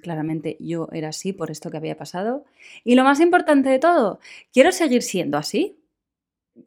claramente 0.03 0.57
yo 0.61 0.89
era 0.93 1.09
así 1.09 1.33
por 1.33 1.51
esto 1.51 1.71
que 1.71 1.77
había 1.77 1.97
pasado. 1.97 2.45
Y 2.85 2.95
lo 2.95 3.05
más 3.05 3.21
importante 3.21 3.69
de 3.69 3.79
todo, 3.79 4.21
quiero 4.53 4.73
seguir 4.73 5.03
siendo 5.03 5.39
así. 5.39 5.77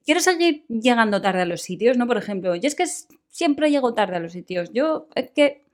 Quiero 0.06 0.22
seguir 0.22 0.66
llegando 0.68 1.22
tarde 1.22 1.42
a 1.42 1.46
los 1.46 1.62
sitios, 1.62 1.98
¿no? 1.98 2.08
Por 2.08 2.18
ejemplo, 2.18 2.56
yo 2.56 2.68
es 2.68 2.76
que 2.76 2.86
siempre 3.30 3.70
llego 3.70 3.94
tarde 3.94 4.16
a 4.16 4.20
los 4.20 4.32
sitios. 4.32 4.72
Yo 4.74 5.08
es 5.16 5.30
que... 5.32 5.66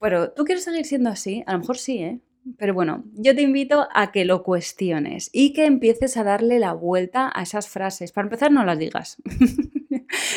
Pero 0.00 0.32
tú 0.32 0.44
quieres 0.44 0.64
seguir 0.64 0.84
siendo 0.84 1.10
así, 1.10 1.42
a 1.46 1.52
lo 1.52 1.60
mejor 1.60 1.78
sí, 1.78 1.98
¿eh? 1.98 2.20
Pero 2.58 2.74
bueno, 2.74 3.04
yo 3.14 3.34
te 3.34 3.40
invito 3.42 3.88
a 3.94 4.12
que 4.12 4.26
lo 4.26 4.42
cuestiones 4.42 5.30
y 5.32 5.54
que 5.54 5.64
empieces 5.64 6.16
a 6.18 6.24
darle 6.24 6.58
la 6.58 6.74
vuelta 6.74 7.32
a 7.34 7.42
esas 7.42 7.68
frases. 7.68 8.12
Para 8.12 8.26
empezar, 8.26 8.52
no 8.52 8.64
las 8.64 8.78
digas. 8.78 9.16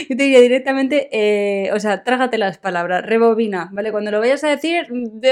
Yo 0.09 0.17
te 0.17 0.23
diría 0.23 0.41
directamente, 0.41 1.09
eh, 1.11 1.71
o 1.73 1.79
sea, 1.79 2.03
trágate 2.03 2.37
las 2.37 2.57
palabras, 2.57 3.05
rebobina, 3.05 3.69
¿vale? 3.71 3.91
Cuando 3.91 4.11
lo 4.11 4.19
vayas 4.19 4.43
a 4.43 4.49
decir, 4.49 4.87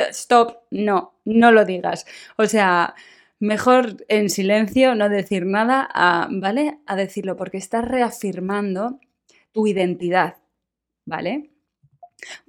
stop, 0.10 0.58
no, 0.72 1.14
no 1.26 1.52
lo 1.52 1.66
digas. 1.66 2.06
O 2.38 2.46
sea, 2.46 2.96
mejor 3.40 4.06
en 4.08 4.30
silencio, 4.30 4.96
no 4.96 5.10
decir 5.10 5.46
nada, 5.46 5.90
¿vale? 6.32 6.80
A 6.86 6.96
decirlo, 6.96 7.36
porque 7.36 7.58
estás 7.58 7.86
reafirmando 7.86 9.00
tu 9.52 9.68
identidad, 9.68 10.38
¿vale? 11.06 11.52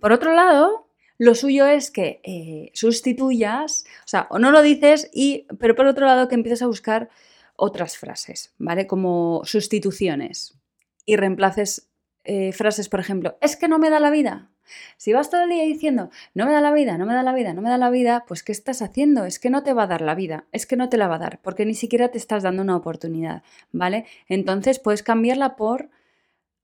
Por 0.01 0.13
otro 0.13 0.35
lado, 0.35 0.89
lo 1.19 1.35
suyo 1.35 1.67
es 1.67 1.91
que 1.91 2.21
eh, 2.25 2.71
sustituyas, 2.75 3.85
o 4.05 4.09
sea, 4.09 4.27
o 4.31 4.39
no 4.39 4.51
lo 4.51 4.63
dices, 4.63 5.11
y, 5.13 5.47
pero 5.59 5.75
por 5.75 5.87
otro 5.87 6.07
lado 6.07 6.29
que 6.29 6.35
empieces 6.35 6.63
a 6.63 6.67
buscar 6.67 7.09
otras 7.57 7.97
frases, 7.97 8.55
¿vale? 8.59 8.87
Como 8.87 9.43
sustituciones 9.45 10.59
y 11.05 11.17
reemplaces 11.17 11.89
eh, 12.27 12.53
frases, 12.53 12.89
por 12.89 13.01
ejemplo, 13.01 13.39
es 13.41 13.57
que 13.57 13.69
no 13.69 13.79
me 13.79 13.89
da 13.89 14.01
la 14.01 14.11
vida. 14.11 14.51
Si 14.97 15.13
vas 15.13 15.31
todo 15.31 15.43
el 15.43 15.51
día 15.51 15.63
diciendo, 15.63 16.11
no 16.35 16.45
me 16.45 16.53
da 16.53 16.61
la 16.61 16.73
vida, 16.73 16.99
no 16.99 17.07
me 17.07 17.15
da 17.15 17.23
la 17.23 17.33
vida, 17.33 17.55
no 17.55 17.63
me 17.63 17.71
da 17.71 17.79
la 17.79 17.89
vida, 17.89 18.25
pues 18.27 18.43
¿qué 18.43 18.51
estás 18.51 18.83
haciendo? 18.83 19.25
Es 19.25 19.39
que 19.39 19.49
no 19.49 19.63
te 19.63 19.73
va 19.73 19.85
a 19.85 19.87
dar 19.87 20.01
la 20.01 20.17
vida, 20.17 20.47
es 20.51 20.67
que 20.67 20.77
no 20.77 20.89
te 20.89 20.97
la 20.97 21.07
va 21.07 21.17
a 21.17 21.21
dar, 21.21 21.41
porque 21.41 21.65
ni 21.65 21.75
siquiera 21.75 22.09
te 22.09 22.19
estás 22.19 22.43
dando 22.43 22.63
una 22.63 22.77
oportunidad, 22.77 23.45
¿vale? 23.71 24.07
Entonces 24.29 24.81
puedes 24.81 25.05
cambiarla 25.05 25.55
por 25.55 25.89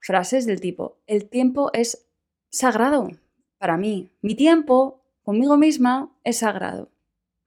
frases 0.01 0.47
del 0.47 0.61
tipo, 0.61 0.99
el 1.07 1.29
tiempo 1.29 1.71
es 1.73 2.09
sagrado 2.51 3.11
para 3.59 3.77
mí, 3.77 4.11
mi 4.21 4.35
tiempo 4.35 5.05
conmigo 5.23 5.57
misma 5.57 6.13
es 6.25 6.39
sagrado. 6.39 6.91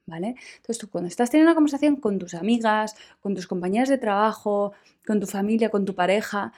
¿Vale? 0.07 0.35
Entonces 0.57 0.77
tú 0.77 0.87
cuando 0.87 1.07
estás 1.07 1.31
teniendo 1.31 1.49
una 1.49 1.55
conversación 1.55 1.95
con 1.95 2.19
tus 2.19 2.35
amigas, 2.35 2.95
con 3.21 3.33
tus 3.33 3.47
compañeras 3.47 3.89
de 3.89 3.97
trabajo, 3.97 4.71
con 5.03 5.19
tu 5.19 5.25
familia, 5.25 5.71
con 5.71 5.83
tu 5.83 5.95
pareja, 5.95 6.53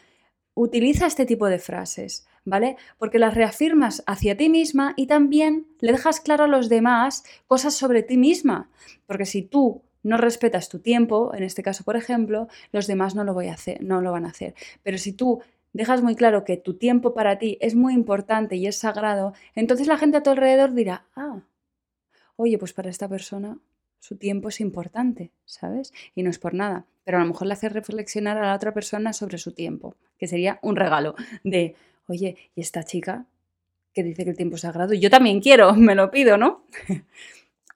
utiliza 0.58 1.06
este 1.06 1.26
tipo 1.26 1.48
de 1.48 1.60
frases, 1.60 2.28
¿vale? 2.44 2.78
Porque 2.98 3.20
las 3.20 3.36
reafirmas 3.36 4.04
hacia 4.08 4.36
ti 4.36 4.50
misma 4.50 4.94
y 4.98 5.06
también 5.06 5.68
le 5.80 5.92
dejas 5.92 6.20
claro 6.20 6.46
a 6.46 6.48
los 6.48 6.68
demás 6.68 7.24
cosas 7.46 7.76
sobre 7.76 8.02
ti 8.02 8.18
misma. 8.18 8.70
Porque 9.06 9.26
si 9.26 9.44
tú 9.44 9.84
no 10.02 10.18
respetas 10.18 10.68
tu 10.68 10.80
tiempo, 10.80 11.32
en 11.36 11.44
este 11.44 11.62
caso, 11.62 11.84
por 11.84 11.96
ejemplo, 11.96 12.48
los 12.72 12.88
demás 12.88 13.14
no 13.14 13.24
lo, 13.24 13.36
voy 13.36 13.48
a 13.48 13.54
hacer, 13.54 13.84
no 13.84 14.02
lo 14.02 14.12
van 14.12 14.26
a 14.26 14.30
hacer. 14.30 14.56
Pero 14.82 14.98
si 14.98 15.14
tú 15.14 15.42
dejas 15.74 16.02
muy 16.02 16.16
claro 16.16 16.44
que 16.44 16.58
tu 16.58 16.74
tiempo 16.74 17.14
para 17.14 17.38
ti 17.38 17.60
es 17.62 17.76
muy 17.76 17.94
importante 17.94 18.56
y 18.56 18.66
es 18.66 18.78
sagrado, 18.78 19.34
entonces 19.54 19.86
la 19.86 19.98
gente 19.98 20.18
a 20.18 20.24
tu 20.24 20.32
alrededor 20.32 20.74
dirá, 20.74 21.06
ah, 21.16 21.42
oye, 22.36 22.58
pues 22.58 22.74
para 22.74 22.90
esta 22.90 23.08
persona 23.08 23.60
su 24.00 24.18
tiempo 24.18 24.50
es 24.50 24.60
importante, 24.60 25.32
¿sabes? 25.46 25.94
Y 26.16 26.24
no 26.24 26.32
es 26.32 26.40
por 26.40 26.56
nada, 26.56 26.86
pero 27.08 27.20
a 27.20 27.22
lo 27.22 27.28
mejor 27.28 27.48
le 27.48 27.54
hace 27.54 27.70
reflexionar 27.70 28.38
a 28.38 28.48
la 28.48 28.54
otra 28.54 28.74
persona 28.74 29.14
sobre 29.14 29.38
su 29.38 29.54
tiempo, 29.54 29.96
que 30.18 30.28
sería 30.28 30.60
un 30.62 30.76
regalo 30.76 31.16
de, 31.46 31.74
oye, 32.10 32.36
¿y 32.54 32.60
esta 32.60 32.84
chica 32.84 33.26
que 33.94 34.04
dice 34.04 34.26
que 34.26 34.32
el 34.32 34.36
tiempo 34.36 34.58
es 34.58 34.64
sagrado? 34.64 34.94
Yo 34.94 35.10
también 35.10 35.40
quiero, 35.40 35.74
me 35.78 35.96
lo 35.96 36.12
pido, 36.12 36.36
¿no? 36.36 36.66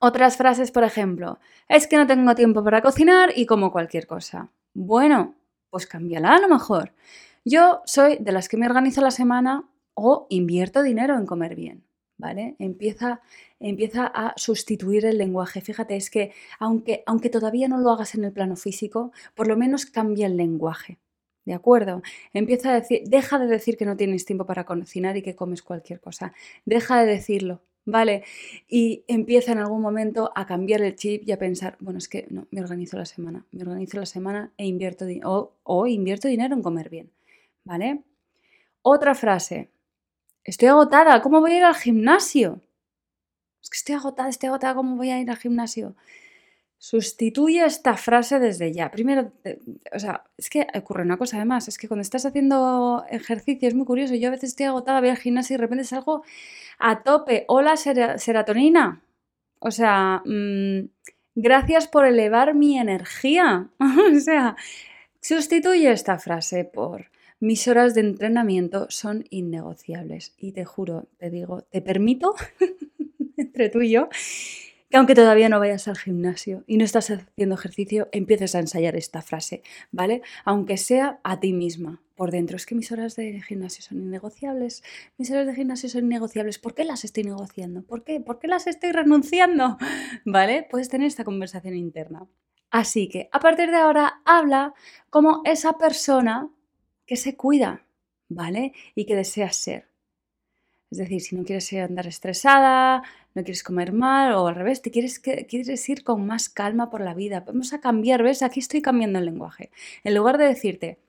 Otras 0.00 0.36
frases, 0.36 0.70
por 0.70 0.84
ejemplo, 0.84 1.38
es 1.66 1.86
que 1.86 1.96
no 1.96 2.06
tengo 2.06 2.34
tiempo 2.34 2.62
para 2.62 2.82
cocinar 2.82 3.32
y 3.34 3.46
como 3.46 3.72
cualquier 3.72 4.06
cosa. 4.06 4.50
Bueno, 4.74 5.34
pues 5.70 5.86
cámbiala 5.86 6.34
a 6.34 6.38
lo 6.38 6.48
mejor. 6.50 6.92
Yo 7.42 7.80
soy 7.86 8.18
de 8.20 8.32
las 8.32 8.50
que 8.50 8.58
me 8.58 8.66
organizo 8.66 9.00
la 9.00 9.10
semana 9.10 9.64
o 9.94 10.26
invierto 10.28 10.82
dinero 10.82 11.16
en 11.16 11.24
comer 11.24 11.54
bien, 11.54 11.84
¿vale? 12.22 12.54
Empieza, 12.60 13.20
empieza 13.58 14.06
a 14.06 14.32
sustituir 14.36 15.04
el 15.04 15.18
lenguaje. 15.18 15.60
Fíjate, 15.60 15.96
es 15.96 16.08
que 16.08 16.32
aunque, 16.60 17.02
aunque 17.04 17.28
todavía 17.28 17.66
no 17.66 17.78
lo 17.78 17.90
hagas 17.90 18.14
en 18.14 18.22
el 18.24 18.32
plano 18.32 18.54
físico, 18.54 19.10
por 19.34 19.48
lo 19.48 19.56
menos 19.56 19.86
cambia 19.86 20.26
el 20.26 20.36
lenguaje. 20.36 20.98
¿De 21.44 21.54
acuerdo? 21.54 22.02
Empieza 22.32 22.70
a 22.70 22.74
decir, 22.80 23.02
deja 23.06 23.40
de 23.40 23.48
decir 23.48 23.76
que 23.76 23.84
no 23.84 23.96
tienes 23.96 24.24
tiempo 24.24 24.46
para 24.46 24.64
cocinar 24.64 25.16
y 25.16 25.22
que 25.22 25.34
comes 25.34 25.62
cualquier 25.62 26.00
cosa. 26.00 26.32
Deja 26.64 27.00
de 27.00 27.10
decirlo, 27.10 27.62
¿vale? 27.84 28.22
Y 28.68 29.04
empieza 29.08 29.50
en 29.50 29.58
algún 29.58 29.82
momento 29.82 30.30
a 30.36 30.46
cambiar 30.46 30.82
el 30.82 30.94
chip 30.94 31.24
y 31.26 31.32
a 31.32 31.38
pensar, 31.40 31.76
bueno, 31.80 31.98
es 31.98 32.08
que 32.08 32.28
no, 32.30 32.46
me 32.52 32.60
organizo 32.60 32.96
la 32.96 33.06
semana, 33.06 33.44
me 33.50 33.62
organizo 33.62 33.98
la 33.98 34.06
semana 34.06 34.52
e 34.56 34.66
invierto, 34.66 35.04
o, 35.24 35.54
o 35.64 35.86
invierto 35.88 36.28
dinero 36.28 36.54
en 36.54 36.62
comer 36.62 36.88
bien. 36.88 37.10
¿vale? 37.64 38.02
Otra 38.82 39.14
frase. 39.14 39.70
Estoy 40.44 40.68
agotada, 40.68 41.22
¿cómo 41.22 41.40
voy 41.40 41.52
a 41.52 41.56
ir 41.58 41.64
al 41.64 41.74
gimnasio? 41.74 42.60
Es 43.62 43.70
que 43.70 43.76
estoy 43.76 43.94
agotada, 43.94 44.28
estoy 44.28 44.48
agotada, 44.48 44.74
¿cómo 44.74 44.96
voy 44.96 45.10
a 45.10 45.20
ir 45.20 45.30
al 45.30 45.36
gimnasio? 45.36 45.94
Sustituye 46.78 47.64
esta 47.64 47.96
frase 47.96 48.40
desde 48.40 48.72
ya. 48.72 48.90
Primero, 48.90 49.30
eh, 49.44 49.60
o 49.94 50.00
sea, 50.00 50.24
es 50.36 50.50
que 50.50 50.66
ocurre 50.74 51.02
una 51.04 51.16
cosa 51.16 51.36
además, 51.36 51.68
es 51.68 51.78
que 51.78 51.86
cuando 51.86 52.02
estás 52.02 52.26
haciendo 52.26 53.04
ejercicio 53.08 53.68
es 53.68 53.74
muy 53.74 53.86
curioso. 53.86 54.16
Yo 54.16 54.28
a 54.28 54.30
veces 54.32 54.50
estoy 54.50 54.66
agotada, 54.66 54.98
voy 55.00 55.10
al 55.10 55.16
gimnasio 55.16 55.54
y 55.54 55.58
de 55.58 55.62
repente 55.62 55.84
salgo 55.84 56.24
a 56.80 57.04
tope. 57.04 57.44
Hola, 57.46 57.76
serotonina. 57.76 59.00
O 59.60 59.70
sea, 59.70 60.22
mm, 60.24 60.88
gracias 61.36 61.86
por 61.86 62.04
elevar 62.04 62.54
mi 62.54 62.78
energía. 62.78 63.68
o 64.16 64.18
sea, 64.18 64.56
sustituye 65.20 65.92
esta 65.92 66.18
frase 66.18 66.64
por 66.64 67.11
mis 67.42 67.66
horas 67.66 67.92
de 67.94 68.02
entrenamiento 68.02 68.86
son 68.88 69.24
innegociables 69.28 70.32
y 70.38 70.52
te 70.52 70.64
juro, 70.64 71.08
te 71.18 71.28
digo, 71.28 71.62
te 71.62 71.82
permito, 71.82 72.36
entre 73.36 73.68
tú 73.68 73.80
y 73.80 73.90
yo, 73.90 74.08
que 74.88 74.96
aunque 74.96 75.16
todavía 75.16 75.48
no 75.48 75.58
vayas 75.58 75.88
al 75.88 75.98
gimnasio 75.98 76.62
y 76.68 76.76
no 76.76 76.84
estás 76.84 77.10
haciendo 77.10 77.56
ejercicio, 77.56 78.08
empieces 78.12 78.54
a 78.54 78.60
ensayar 78.60 78.94
esta 78.94 79.22
frase, 79.22 79.64
¿vale? 79.90 80.22
Aunque 80.44 80.76
sea 80.76 81.18
a 81.24 81.40
ti 81.40 81.52
misma, 81.52 82.00
por 82.14 82.30
dentro. 82.30 82.56
Es 82.56 82.64
que 82.64 82.76
mis 82.76 82.92
horas 82.92 83.16
de 83.16 83.42
gimnasio 83.42 83.82
son 83.82 84.00
innegociables, 84.00 84.84
mis 85.18 85.28
horas 85.32 85.48
de 85.48 85.56
gimnasio 85.56 85.88
son 85.88 86.04
innegociables. 86.04 86.60
¿Por 86.60 86.76
qué 86.76 86.84
las 86.84 87.04
estoy 87.04 87.24
negociando? 87.24 87.82
¿Por 87.82 88.04
qué? 88.04 88.20
¿Por 88.20 88.38
qué 88.38 88.46
las 88.46 88.68
estoy 88.68 88.92
renunciando? 88.92 89.78
¿Vale? 90.24 90.64
Puedes 90.70 90.88
tener 90.88 91.08
esta 91.08 91.24
conversación 91.24 91.74
interna. 91.74 92.28
Así 92.70 93.08
que 93.08 93.28
a 93.32 93.40
partir 93.40 93.72
de 93.72 93.78
ahora 93.78 94.22
habla 94.24 94.74
como 95.10 95.42
esa 95.44 95.76
persona 95.76 96.48
que 97.12 97.16
se 97.18 97.36
cuida, 97.36 97.82
¿vale? 98.30 98.72
Y 98.94 99.04
que 99.04 99.14
deseas 99.14 99.56
ser. 99.56 99.86
Es 100.90 100.96
decir, 100.96 101.20
si 101.20 101.36
no 101.36 101.44
quieres 101.44 101.70
andar 101.74 102.06
estresada, 102.06 103.02
no 103.34 103.44
quieres 103.44 103.62
comer 103.62 103.92
mal 103.92 104.32
o 104.32 104.46
al 104.46 104.54
revés, 104.54 104.80
te 104.80 104.90
quieres, 104.90 105.18
quieres 105.20 105.88
ir 105.90 106.04
con 106.04 106.26
más 106.26 106.48
calma 106.48 106.88
por 106.88 107.02
la 107.02 107.12
vida. 107.12 107.40
Vamos 107.40 107.74
a 107.74 107.82
cambiar, 107.82 108.22
¿ves? 108.22 108.42
Aquí 108.42 108.60
estoy 108.60 108.80
cambiando 108.80 109.18
el 109.18 109.26
lenguaje. 109.26 109.70
En 110.04 110.14
lugar 110.14 110.38
de 110.38 110.46
decirte 110.46 111.00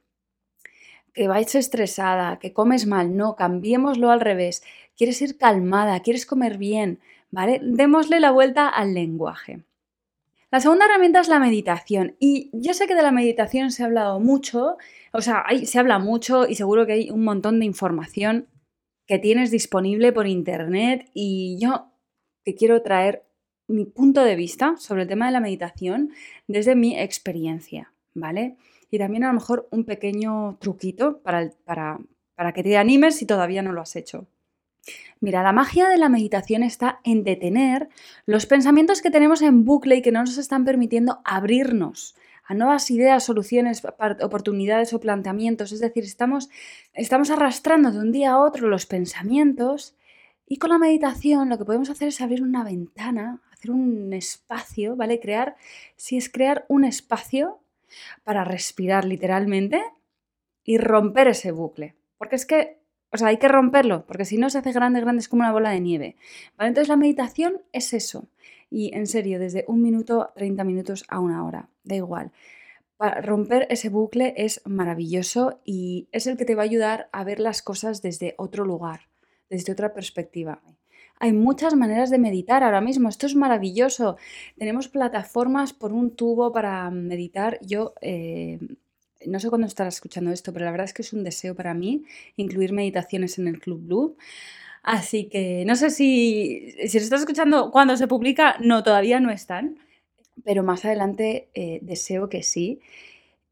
que 1.13 1.29
vais 1.29 1.55
estresada, 1.55 2.37
que 2.37 2.51
comes 2.51 2.85
mal, 2.85 3.15
no, 3.15 3.37
cambiémoslo 3.37 4.11
al 4.11 4.19
revés. 4.19 4.61
Quieres 4.97 5.21
ir 5.21 5.37
calmada, 5.37 6.01
quieres 6.01 6.25
comer 6.25 6.57
bien, 6.57 6.99
¿vale? 7.31 7.61
Démosle 7.63 8.19
la 8.19 8.31
vuelta 8.31 8.67
al 8.67 8.93
lenguaje. 8.93 9.63
La 10.53 10.59
segunda 10.59 10.85
herramienta 10.85 11.19
es 11.19 11.29
la 11.29 11.39
meditación. 11.39 12.15
Y 12.19 12.51
yo 12.53 12.75
sé 12.75 12.85
que 12.85 12.93
de 12.93 13.01
la 13.01 13.11
meditación 13.11 13.71
se 13.71 13.81
ha 13.81 13.87
hablado 13.87 14.19
mucho, 14.19 14.77
o 15.11 15.19
sea, 15.19 15.45
se 15.65 15.79
habla 15.79 15.97
mucho 15.97 16.47
y 16.47 16.53
seguro 16.53 16.85
que 16.85 16.93
hay 16.93 17.09
un 17.09 17.23
montón 17.23 17.57
de 17.57 17.65
información 17.65 18.47
que 19.07 19.17
tienes 19.17 19.49
disponible 19.49 20.13
por 20.13 20.27
internet 20.27 21.09
y 21.15 21.57
yo 21.59 21.87
te 22.43 22.53
quiero 22.53 22.83
traer 22.83 23.23
mi 23.67 23.85
punto 23.85 24.23
de 24.23 24.35
vista 24.35 24.75
sobre 24.77 25.01
el 25.01 25.07
tema 25.07 25.25
de 25.25 25.31
la 25.31 25.39
meditación 25.39 26.11
desde 26.47 26.75
mi 26.75 26.99
experiencia, 26.99 27.91
¿vale? 28.13 28.55
Y 28.91 28.99
también 28.99 29.23
a 29.23 29.29
lo 29.29 29.33
mejor 29.33 29.67
un 29.71 29.85
pequeño 29.85 30.59
truquito 30.61 31.19
para, 31.23 31.49
para, 31.65 31.97
para 32.35 32.53
que 32.53 32.61
te 32.61 32.77
animes 32.77 33.15
si 33.15 33.25
todavía 33.25 33.63
no 33.63 33.71
lo 33.71 33.81
has 33.81 33.95
hecho. 33.95 34.27
Mira, 35.19 35.43
la 35.43 35.53
magia 35.53 35.87
de 35.87 35.97
la 35.97 36.09
meditación 36.09 36.63
está 36.63 36.99
en 37.03 37.23
detener 37.23 37.89
los 38.25 38.45
pensamientos 38.45 39.01
que 39.01 39.11
tenemos 39.11 39.41
en 39.41 39.63
bucle 39.63 39.95
y 39.95 40.01
que 40.01 40.11
no 40.11 40.19
nos 40.21 40.37
están 40.37 40.65
permitiendo 40.65 41.21
abrirnos 41.23 42.15
a 42.45 42.53
nuevas 42.53 42.91
ideas, 42.91 43.23
soluciones, 43.23 43.81
oportunidades 44.21 44.93
o 44.93 44.99
planteamientos. 44.99 45.71
Es 45.71 45.79
decir, 45.79 46.03
estamos, 46.03 46.49
estamos 46.93 47.29
arrastrando 47.29 47.91
de 47.91 47.99
un 47.99 48.11
día 48.11 48.31
a 48.31 48.39
otro 48.39 48.67
los 48.67 48.85
pensamientos 48.85 49.95
y 50.47 50.57
con 50.57 50.71
la 50.71 50.77
meditación 50.77 51.49
lo 51.49 51.57
que 51.57 51.65
podemos 51.65 51.89
hacer 51.89 52.09
es 52.09 52.19
abrir 52.19 52.43
una 52.43 52.63
ventana, 52.63 53.41
hacer 53.53 53.71
un 53.71 54.11
espacio, 54.11 54.95
¿vale? 54.95 55.19
Crear, 55.19 55.55
si 55.95 56.17
es 56.17 56.29
crear 56.29 56.65
un 56.67 56.83
espacio 56.83 57.59
para 58.23 58.43
respirar 58.43 59.05
literalmente 59.05 59.81
y 60.65 60.77
romper 60.77 61.29
ese 61.29 61.51
bucle. 61.51 61.95
Porque 62.17 62.35
es 62.35 62.45
que 62.45 62.82
o 63.13 63.17
sea, 63.17 63.27
hay 63.27 63.37
que 63.37 63.47
romperlo, 63.47 64.05
porque 64.07 64.25
si 64.25 64.37
no 64.37 64.49
se 64.49 64.57
hace 64.57 64.71
grande, 64.71 64.99
grande 64.99 65.19
es 65.19 65.29
como 65.29 65.43
una 65.43 65.51
bola 65.51 65.69
de 65.69 65.79
nieve. 65.79 66.15
Entonces 66.57 66.87
la 66.87 66.95
meditación 66.95 67.61
es 67.71 67.93
eso. 67.93 68.27
Y 68.71 68.91
en 68.95 69.05
serio, 69.05 69.37
desde 69.37 69.65
un 69.67 69.83
minuto, 69.83 70.31
30 70.35 70.63
minutos 70.63 71.05
a 71.07 71.19
una 71.19 71.45
hora, 71.45 71.69
da 71.83 71.95
igual. 71.95 72.31
Para 72.97 73.21
romper 73.21 73.67
ese 73.69 73.89
bucle 73.89 74.33
es 74.35 74.61
maravilloso 74.65 75.61
y 75.63 76.07
es 76.11 76.25
el 76.25 76.37
que 76.37 76.45
te 76.45 76.55
va 76.55 76.63
a 76.63 76.65
ayudar 76.65 77.09
a 77.11 77.23
ver 77.23 77.39
las 77.39 77.61
cosas 77.61 78.01
desde 78.01 78.33
otro 78.37 78.65
lugar, 78.65 79.01
desde 79.47 79.73
otra 79.73 79.93
perspectiva. 79.93 80.63
Hay 81.19 81.33
muchas 81.33 81.75
maneras 81.75 82.09
de 82.09 82.17
meditar 82.17 82.63
ahora 82.63 82.81
mismo, 82.81 83.09
esto 83.09 83.27
es 83.27 83.35
maravilloso. 83.35 84.17
Tenemos 84.57 84.87
plataformas 84.87 85.71
por 85.71 85.93
un 85.93 86.15
tubo 86.15 86.51
para 86.51 86.89
meditar. 86.89 87.59
Yo 87.61 87.93
eh, 88.01 88.59
no 89.27 89.39
sé 89.39 89.49
cuándo 89.49 89.67
estarás 89.67 89.95
escuchando 89.95 90.31
esto, 90.31 90.53
pero 90.53 90.65
la 90.65 90.71
verdad 90.71 90.85
es 90.85 90.93
que 90.93 91.01
es 91.01 91.13
un 91.13 91.23
deseo 91.23 91.55
para 91.55 91.73
mí 91.73 92.03
incluir 92.37 92.73
meditaciones 92.73 93.37
en 93.39 93.47
el 93.47 93.59
Club 93.59 93.81
Blue. 93.85 94.17
Así 94.83 95.29
que 95.29 95.63
no 95.65 95.75
sé 95.75 95.89
si, 95.89 96.73
si 96.87 96.97
lo 96.99 97.03
estás 97.03 97.21
escuchando 97.21 97.71
cuando 97.71 97.97
se 97.97 98.07
publica, 98.07 98.57
no, 98.59 98.83
todavía 98.83 99.19
no 99.19 99.31
están. 99.31 99.79
pero 100.45 100.63
más 100.63 100.85
adelante 100.85 101.49
eh, 101.55 101.79
deseo 101.83 102.29
que 102.29 102.43
sí. 102.43 102.81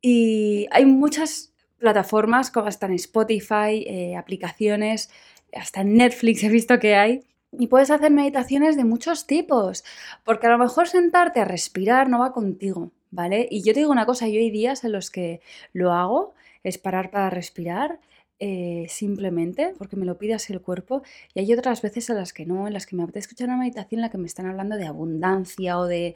Y 0.01 0.67
hay 0.71 0.85
muchas 0.85 1.53
plataformas 1.79 2.51
como 2.51 2.67
en 2.69 2.93
Spotify, 2.95 3.85
eh, 3.87 4.15
aplicaciones, 4.17 5.09
hasta 5.53 5.81
en 5.81 5.95
Netflix 5.97 6.43
he 6.43 6.49
visto 6.49 6.79
que 6.79 6.95
hay. 6.95 7.21
Y 7.53 7.67
puedes 7.67 7.91
hacer 7.91 8.11
meditaciones 8.11 8.77
de 8.77 8.85
muchos 8.85 9.27
tipos, 9.27 9.83
porque 10.23 10.47
a 10.47 10.51
lo 10.51 10.57
mejor 10.57 10.87
sentarte 10.87 11.41
a 11.41 11.45
respirar 11.45 12.09
no 12.09 12.19
va 12.19 12.31
contigo, 12.33 12.91
¿vale? 13.11 13.47
Y 13.51 13.63
yo 13.63 13.73
te 13.73 13.81
digo 13.81 13.91
una 13.91 14.05
cosa, 14.05 14.27
yo 14.27 14.39
hay 14.39 14.49
días 14.51 14.83
en 14.83 14.93
los 14.93 15.11
que 15.11 15.41
lo 15.73 15.93
hago, 15.93 16.33
es 16.63 16.77
parar 16.77 17.11
para 17.11 17.29
respirar 17.29 17.99
eh, 18.43 18.87
simplemente 18.89 19.75
porque 19.77 19.95
me 19.95 20.03
lo 20.03 20.17
pide 20.17 20.33
así 20.33 20.51
el 20.51 20.61
cuerpo 20.61 21.03
y 21.35 21.41
hay 21.41 21.53
otras 21.53 21.83
veces 21.83 22.09
en 22.09 22.15
las 22.15 22.33
que 22.33 22.43
no, 22.43 22.65
en 22.65 22.73
las 22.73 22.87
que 22.87 22.95
me 22.95 23.03
apetece 23.03 23.25
escuchar 23.25 23.49
una 23.49 23.57
meditación 23.57 23.99
en 23.99 24.01
la 24.01 24.09
que 24.09 24.17
me 24.17 24.25
están 24.25 24.47
hablando 24.47 24.77
de 24.77 24.87
abundancia 24.87 25.77
o 25.77 25.85
de 25.85 26.15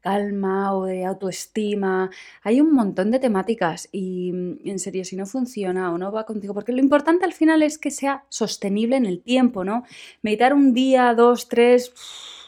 calma 0.00 0.72
o 0.76 0.84
de 0.84 1.04
autoestima. 1.04 2.10
Hay 2.44 2.60
un 2.60 2.72
montón 2.72 3.10
de 3.10 3.18
temáticas 3.18 3.88
y 3.90 4.30
mm, 4.32 4.68
en 4.68 4.78
serio, 4.78 5.04
si 5.04 5.16
no 5.16 5.26
funciona 5.26 5.92
o 5.92 5.98
no 5.98 6.12
va 6.12 6.26
contigo, 6.26 6.54
porque 6.54 6.70
lo 6.70 6.78
importante 6.80 7.24
al 7.24 7.32
final 7.32 7.60
es 7.62 7.76
que 7.78 7.90
sea 7.90 8.24
sostenible 8.28 8.96
en 8.96 9.06
el 9.06 9.20
tiempo, 9.20 9.64
¿no? 9.64 9.84
Meditar 10.22 10.54
un 10.54 10.74
día, 10.74 11.12
dos, 11.14 11.48
tres... 11.48 11.92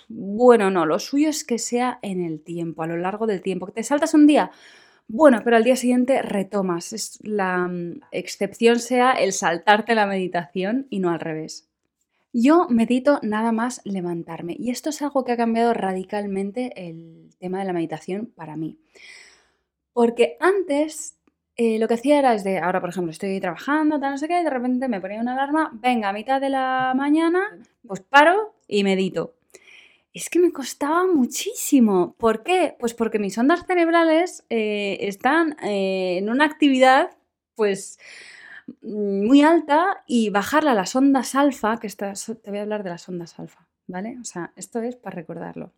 Bueno, 0.09 0.71
no, 0.71 0.87
lo 0.87 0.99
suyo 0.99 1.29
es 1.29 1.45
que 1.45 1.59
sea 1.59 1.99
en 2.03 2.23
el 2.23 2.41
tiempo, 2.43 2.83
a 2.83 2.87
lo 2.87 2.97
largo 2.97 3.27
del 3.27 3.43
tiempo. 3.43 3.67
Que 3.67 3.73
te 3.73 3.83
saltas 3.83 4.15
un 4.15 4.27
día, 4.27 4.53
bueno, 5.09 5.41
pero 5.45 5.57
al 5.57 5.65
día 5.65 5.77
siguiente 5.77 6.23
retomas. 6.23 6.93
Es 6.93 7.19
la 7.23 7.69
mm, 7.69 8.01
excepción 8.13 8.79
sea 8.79 9.13
el 9.13 9.33
saltarte 9.33 9.95
la 9.95 10.07
meditación 10.07 10.87
y 10.91 11.01
no 11.01 11.11
al 11.11 11.21
revés. 11.21 11.69
Yo 12.33 12.67
medito 12.69 13.19
nada 13.23 13.51
más 13.51 13.81
levantarme 13.85 14.57
y 14.59 14.71
esto 14.71 14.91
es 14.91 15.01
algo 15.01 15.25
que 15.25 15.33
ha 15.33 15.37
cambiado 15.37 15.73
radicalmente 15.73 16.73
el 16.89 17.31
tema 17.39 17.61
de 17.61 17.65
la 17.65 17.73
meditación 17.73 18.27
para 18.35 18.57
mí. 18.57 18.79
Porque 19.93 20.37
antes 20.41 21.19
eh, 21.57 21.79
lo 21.79 21.89
que 21.89 21.95
hacía 21.95 22.19
era 22.19 22.33
desde, 22.33 22.59
ahora 22.59 22.81
por 22.81 22.91
ejemplo 22.91 23.11
estoy 23.11 23.41
trabajando, 23.41 23.99
tal, 23.99 24.13
no 24.13 24.19
sé 24.19 24.29
qué, 24.29 24.41
y 24.41 24.45
de 24.45 24.51
repente 24.51 24.89
me 24.89 25.01
ponía 25.01 25.21
una 25.21 25.33
alarma, 25.33 25.71
venga, 25.81 26.11
a 26.11 26.13
mitad 26.13 26.41
de 26.41 26.51
la 26.51 26.93
mañana, 26.95 27.41
pues 27.87 28.01
paro 28.01 28.55
y 28.69 28.85
medito 28.85 29.37
es 30.16 30.30
que 30.30 30.38
me 30.38 30.50
costaba 30.50 31.06
muchísimo. 31.06 32.14
¿Por 32.18 32.42
qué? 32.42 32.75
Pues 32.80 32.94
porque 32.94 33.18
mis 33.18 33.37
ondas 33.37 33.66
cerebrales 33.66 34.44
eh, 34.49 34.96
están 35.02 35.56
eh, 35.62 36.16
en 36.16 36.30
una 36.30 36.46
actividad, 36.46 37.11
pues 37.54 37.99
muy 38.80 39.42
alta 39.42 40.02
y 40.06 40.30
bajarla 40.30 40.73
a 40.73 40.75
las 40.75 40.96
ondas 40.96 41.35
alfa, 41.35 41.78
que 41.78 41.88
te 41.88 42.50
voy 42.50 42.58
a 42.58 42.62
hablar 42.62 42.82
de 42.82 42.90
las 42.90 43.06
ondas 43.11 43.38
alfa, 43.38 43.68
¿vale? 43.87 44.16
O 44.18 44.25
sea, 44.25 44.52
esto 44.56 44.80
es 44.80 44.96
para 44.96 45.16
recordarlo. 45.16 45.73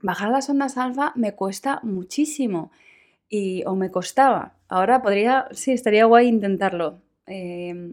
Bajar 0.00 0.30
las 0.30 0.48
ondas 0.48 0.78
alfa 0.78 1.12
me 1.14 1.34
cuesta 1.34 1.80
muchísimo 1.82 2.72
y, 3.28 3.62
o 3.66 3.76
me 3.76 3.90
costaba. 3.90 4.54
Ahora 4.68 5.02
podría, 5.02 5.48
sí, 5.52 5.72
estaría 5.72 6.06
guay 6.06 6.28
intentarlo. 6.28 7.02
Eh, 7.26 7.92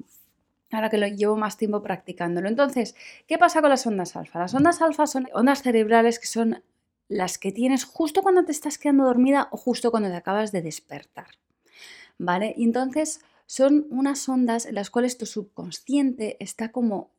ahora 0.72 0.90
que 0.90 0.98
lo 0.98 1.08
llevo 1.08 1.38
más 1.38 1.58
tiempo 1.58 1.82
practicándolo. 1.82 2.48
Entonces, 2.50 2.96
¿qué 3.28 3.38
pasa 3.38 3.62
con 3.62 3.70
las 3.70 3.86
ondas 3.88 4.16
alfa? 4.16 4.40
Las 4.40 4.54
ondas 4.54 4.82
alfa 4.82 5.08
son 5.08 5.28
ondas 5.34 5.62
cerebrales 5.62 6.20
que 6.20 6.28
son 6.28 6.64
las 7.08 7.38
que 7.38 7.52
tienes 7.52 7.86
justo 7.86 8.22
cuando 8.22 8.44
te 8.44 8.52
estás 8.52 8.78
quedando 8.78 9.06
dormida 9.06 9.48
o 9.52 9.58
justo 9.58 9.92
cuando 9.92 10.10
te 10.10 10.16
acabas 10.16 10.52
de 10.52 10.62
despertar. 10.62 11.28
¿Vale? 12.18 12.54
Y 12.58 12.64
entonces 12.64 13.22
son 13.46 13.88
unas 13.92 14.28
ondas 14.28 14.66
en 14.66 14.76
las 14.76 14.90
cuales 14.90 15.18
tu 15.18 15.26
subconsciente 15.26 16.36
está 16.40 16.72
como 16.72 17.12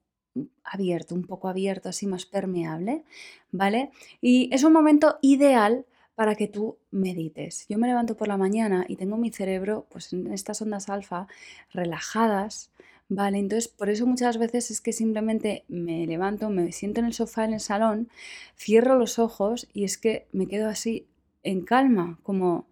abierto, 0.62 1.14
un 1.14 1.24
poco 1.24 1.48
abierto, 1.48 1.88
así 1.88 2.06
más 2.06 2.26
permeable, 2.26 3.04
¿vale? 3.50 3.90
Y 4.20 4.52
es 4.52 4.62
un 4.62 4.72
momento 4.72 5.18
ideal 5.22 5.86
para 6.14 6.34
que 6.34 6.48
tú 6.48 6.78
medites. 6.90 7.66
Yo 7.68 7.78
me 7.78 7.86
levanto 7.86 8.16
por 8.16 8.28
la 8.28 8.36
mañana 8.36 8.84
y 8.88 8.96
tengo 8.96 9.16
mi 9.16 9.30
cerebro 9.30 9.86
pues 9.88 10.12
en 10.12 10.32
estas 10.32 10.60
ondas 10.60 10.88
alfa 10.88 11.28
relajadas, 11.72 12.70
Vale, 13.10 13.38
entonces 13.38 13.68
por 13.68 13.88
eso 13.90 14.06
muchas 14.06 14.36
veces 14.38 14.70
es 14.70 14.80
que 14.80 14.92
simplemente 14.92 15.64
me 15.68 16.06
levanto, 16.06 16.50
me 16.50 16.72
siento 16.72 17.00
en 17.00 17.06
el 17.06 17.14
sofá 17.14 17.44
en 17.44 17.54
el 17.54 17.60
salón, 17.60 18.08
cierro 18.56 18.96
los 18.98 19.18
ojos 19.18 19.66
y 19.72 19.84
es 19.84 19.96
que 19.98 20.26
me 20.32 20.46
quedo 20.46 20.68
así 20.68 21.08
en 21.42 21.62
calma, 21.64 22.18
como 22.22 22.66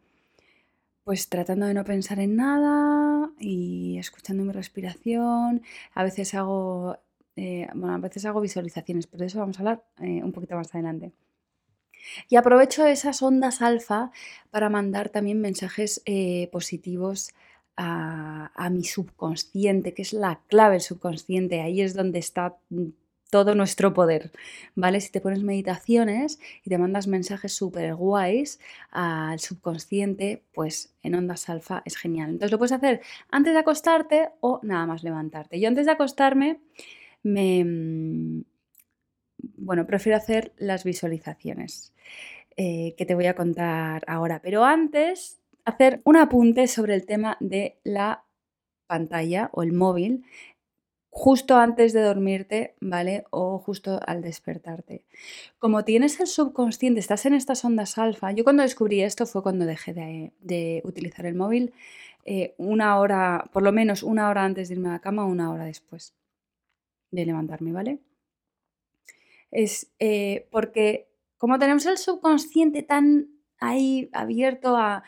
pues 1.04 1.28
tratando 1.28 1.66
de 1.66 1.74
no 1.74 1.84
pensar 1.84 2.18
en 2.18 2.34
nada 2.36 3.30
y 3.38 3.96
escuchando 3.98 4.42
mi 4.44 4.52
respiración. 4.52 5.62
A 5.94 6.02
veces 6.02 6.34
hago, 6.34 6.98
eh, 7.36 7.68
bueno, 7.74 7.94
a 7.94 7.98
veces 7.98 8.24
hago 8.26 8.40
visualizaciones, 8.40 9.06
pero 9.06 9.20
de 9.20 9.26
eso 9.28 9.38
vamos 9.38 9.56
a 9.58 9.60
hablar 9.60 9.84
eh, 10.00 10.22
un 10.24 10.32
poquito 10.32 10.56
más 10.56 10.74
adelante. 10.74 11.12
Y 12.28 12.36
aprovecho 12.36 12.86
esas 12.86 13.22
ondas 13.22 13.62
alfa 13.62 14.10
para 14.50 14.68
mandar 14.70 15.08
también 15.10 15.40
mensajes 15.40 16.02
eh, 16.06 16.48
positivos 16.52 17.30
a, 17.76 18.68
mi 18.70 18.84
subconsciente, 18.84 19.94
que 19.94 20.02
es 20.02 20.12
la 20.12 20.40
clave 20.48 20.74
del 20.74 20.80
subconsciente, 20.80 21.60
ahí 21.60 21.80
es 21.80 21.94
donde 21.94 22.18
está 22.18 22.56
mm, 22.70 22.88
todo 23.30 23.54
nuestro 23.54 23.92
poder, 23.92 24.32
¿vale? 24.74 25.00
Si 25.00 25.10
te 25.10 25.20
pones 25.20 25.42
meditaciones 25.42 26.38
y 26.64 26.70
te 26.70 26.78
mandas 26.78 27.06
mensajes 27.06 27.52
súper 27.52 27.94
guays 27.94 28.60
al 28.90 29.38
subconsciente, 29.40 30.42
pues 30.52 30.94
en 31.02 31.14
ondas 31.14 31.48
alfa 31.48 31.82
es 31.84 31.96
genial. 31.96 32.30
Entonces 32.30 32.52
lo 32.52 32.58
puedes 32.58 32.72
hacer 32.72 33.02
antes 33.30 33.52
de 33.52 33.60
acostarte 33.60 34.30
o 34.40 34.60
nada 34.62 34.86
más 34.86 35.02
levantarte. 35.02 35.60
Yo 35.60 35.68
antes 35.68 35.86
de 35.86 35.92
acostarme 35.92 36.60
me... 37.22 37.64
Mm, 37.64 38.44
bueno, 39.58 39.86
prefiero 39.86 40.16
hacer 40.16 40.52
las 40.56 40.84
visualizaciones 40.84 41.92
eh, 42.56 42.94
que 42.96 43.04
te 43.04 43.14
voy 43.14 43.26
a 43.26 43.34
contar 43.34 44.02
ahora, 44.06 44.40
pero 44.42 44.64
antes 44.64 45.40
hacer 45.66 46.00
un 46.04 46.16
apunte 46.16 46.68
sobre 46.68 46.94
el 46.94 47.04
tema 47.04 47.36
de 47.40 47.78
la 47.84 48.24
pantalla 48.86 49.50
o 49.52 49.62
el 49.62 49.72
móvil 49.72 50.24
justo 51.10 51.56
antes 51.56 51.92
de 51.92 52.02
dormirte, 52.02 52.76
¿vale? 52.80 53.24
O 53.30 53.58
justo 53.58 53.98
al 54.06 54.22
despertarte. 54.22 55.02
Como 55.58 55.82
tienes 55.84 56.20
el 56.20 56.26
subconsciente, 56.26 57.00
estás 57.00 57.26
en 57.26 57.34
estas 57.34 57.64
ondas 57.64 57.98
alfa, 57.98 58.32
yo 58.32 58.44
cuando 58.44 58.62
descubrí 58.62 59.02
esto 59.02 59.26
fue 59.26 59.42
cuando 59.42 59.64
dejé 59.64 59.94
de, 59.94 60.82
utilizar 60.84 61.26
el 61.26 61.34
móvil 61.34 61.72
eh, 62.24 62.54
una 62.58 62.98
hora, 62.98 63.48
por 63.52 63.62
lo 63.62 63.72
menos 63.72 64.02
una 64.02 64.28
hora 64.28 64.44
antes 64.44 64.68
de 64.68 64.74
irme 64.74 64.88
a 64.90 64.92
la 64.92 65.00
cama 65.00 65.24
una 65.24 65.50
hora 65.50 65.64
después 65.64 66.14
de 67.10 67.24
levantarme, 67.24 67.72
¿vale? 67.72 67.98
Es 69.50 69.90
eh, 69.98 70.46
porque 70.50 71.08
como 71.38 71.58
tenemos 71.58 71.86
el 71.86 71.98
subconsciente 71.98 72.82
tan 72.82 73.30
ahí 73.58 74.10
abierto 74.12 74.76
a 74.76 75.02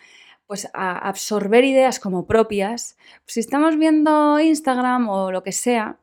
pues 0.48 0.68
a 0.72 0.98
absorber 0.98 1.62
ideas 1.64 2.00
como 2.00 2.26
propias, 2.26 2.96
si 3.26 3.38
estamos 3.38 3.76
viendo 3.76 4.40
Instagram 4.40 5.08
o 5.10 5.30
lo 5.30 5.42
que 5.42 5.52
sea, 5.52 5.98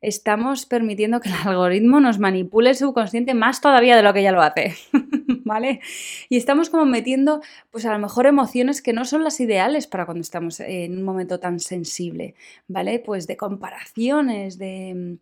estamos 0.00 0.66
permitiendo 0.66 1.20
que 1.20 1.28
el 1.28 1.34
algoritmo 1.44 2.00
nos 2.00 2.20
manipule 2.20 2.70
el 2.70 2.76
subconsciente 2.76 3.34
más 3.34 3.60
todavía 3.60 3.96
de 3.96 4.04
lo 4.04 4.14
que 4.14 4.22
ya 4.22 4.30
lo 4.30 4.40
hace, 4.40 4.76
¿vale? 5.44 5.80
Y 6.28 6.36
estamos 6.36 6.70
como 6.70 6.86
metiendo, 6.86 7.42
pues 7.72 7.86
a 7.86 7.92
lo 7.92 7.98
mejor 7.98 8.26
emociones 8.26 8.80
que 8.82 8.92
no 8.92 9.04
son 9.04 9.24
las 9.24 9.40
ideales 9.40 9.88
para 9.88 10.06
cuando 10.06 10.22
estamos 10.22 10.60
en 10.60 10.96
un 10.96 11.02
momento 11.02 11.40
tan 11.40 11.58
sensible, 11.58 12.36
¿vale? 12.68 13.00
Pues 13.00 13.26
de 13.26 13.36
comparaciones, 13.36 14.58
de 14.58 14.94
mm, 14.94 15.14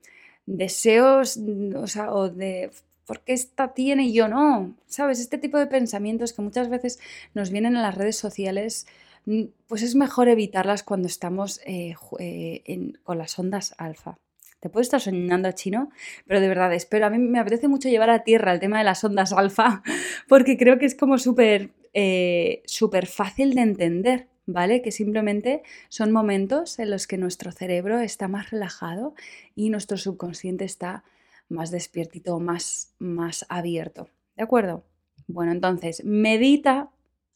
deseos, 0.45 1.39
mm, 1.39 1.77
o 1.77 1.87
sea, 1.87 2.13
o 2.13 2.29
de 2.29 2.71
¿por 3.07 3.21
qué 3.21 3.33
esta 3.33 3.73
tiene 3.75 4.05
y 4.05 4.13
yo 4.13 4.29
no? 4.29 4.75
¿Sabes? 4.87 5.21
Este 5.21 5.39
tipo 5.39 5.59
de 5.59 5.67
pensamientos 5.67 6.33
que 6.33 6.43
muchas 6.43 6.69
veces 6.69 6.99
nos 7.35 7.51
vienen 7.51 7.77
en 7.77 7.83
las 7.83 7.95
redes 7.95 8.17
sociales, 8.17 8.87
mm, 9.27 9.45
pues 9.67 9.83
es 9.83 9.95
mejor 9.95 10.29
evitarlas 10.29 10.83
cuando 10.83 11.07
estamos 11.07 11.61
eh, 11.67 11.95
eh, 12.19 12.93
con 13.05 13.19
las 13.19 13.39
ondas 13.39 13.75
alfa. 13.79 14.19
Te 14.61 14.71
puedo 14.71 14.83
estar 14.83 15.01
soñando 15.01 15.53
chino, 15.53 15.91
pero 16.27 16.41
de 16.41 16.49
verdad 16.49 16.73
espero. 16.73 17.07
A 17.07 17.11
mí 17.11 17.19
me 17.19 17.39
apetece 17.39 17.69
mucho 17.69 17.89
llevar 17.89 18.11
a 18.11 18.25
tierra 18.25 18.53
el 18.53 18.61
tema 18.61 18.79
de 18.79 18.85
las 18.85 19.05
ondas 19.05 19.33
alfa, 19.33 19.83
porque 20.29 20.57
creo 20.57 20.79
que 20.79 20.87
es 20.87 20.95
como 20.95 21.19
súper 21.19 21.71
eh, 21.99 22.63
súper 22.67 23.07
fácil 23.07 23.55
de 23.55 23.63
entender, 23.63 24.29
¿vale? 24.45 24.83
Que 24.83 24.93
simplemente 24.93 25.63
son 25.89 26.13
momentos 26.13 26.79
en 26.79 26.91
los 26.91 27.07
que 27.07 27.17
nuestro 27.17 27.53
cerebro 27.53 28.01
está 28.01 28.29
más 28.29 28.51
relajado 28.51 29.15
y 29.55 29.71
nuestro 29.71 29.97
subconsciente 29.97 30.67
está 30.67 31.05
más 31.49 31.71
despiertito, 31.71 32.39
más, 32.41 32.95
más 32.99 33.47
abierto. 33.49 34.09
¿De 34.37 34.43
acuerdo? 34.43 34.85
Bueno, 35.27 35.53
entonces, 35.53 36.05
medita 36.05 36.91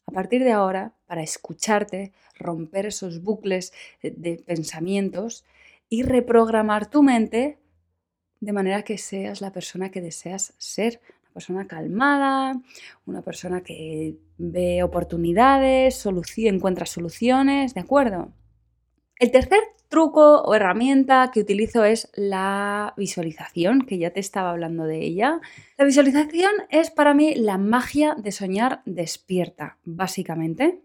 a 0.07 0.13
partir 0.13 0.43
de 0.45 0.53
ahora 0.53 0.95
para 1.07 1.23
escucharte, 1.23 2.13
romper 2.39 2.87
esos 2.87 3.23
bucles 3.23 3.73
de 4.03 4.43
pensamientos 4.47 5.45
y 5.89 6.03
reprogramar 6.03 6.89
tu 6.89 7.03
mente 7.03 7.59
de 8.41 8.53
manera 8.53 8.83
que 8.83 8.99
seas 8.99 9.41
la 9.41 9.53
persona 9.53 9.91
que 9.91 10.01
deseas 10.01 10.55
ser. 10.59 11.01
Una 11.23 11.35
persona 11.35 11.67
calmada, 11.69 12.61
una 13.07 13.23
persona 13.23 13.63
que 13.63 14.17
ve 14.37 14.83
oportunidades, 14.83 16.05
encuentra 16.37 16.87
soluciones, 16.87 17.75
¿de 17.75 17.81
acuerdo? 17.81 18.33
El 19.17 19.31
tercer 19.31 19.61
truco 19.91 20.41
o 20.43 20.55
herramienta 20.55 21.31
que 21.35 21.41
utilizo 21.41 21.85
es 21.85 22.11
la 22.15 22.95
visualización, 22.97 23.83
que 23.83 23.99
ya 23.99 24.11
te 24.11 24.21
estaba 24.21 24.51
hablando 24.51 24.85
de 24.85 25.05
ella. 25.05 25.41
La 25.77 25.85
visualización 25.85 26.53
es 26.71 26.91
para 26.91 27.13
mí 27.13 27.35
la 27.35 27.59
magia 27.59 28.15
de 28.17 28.33
soñar 28.33 28.81
despierta, 28.87 29.77
básicamente. 29.85 30.81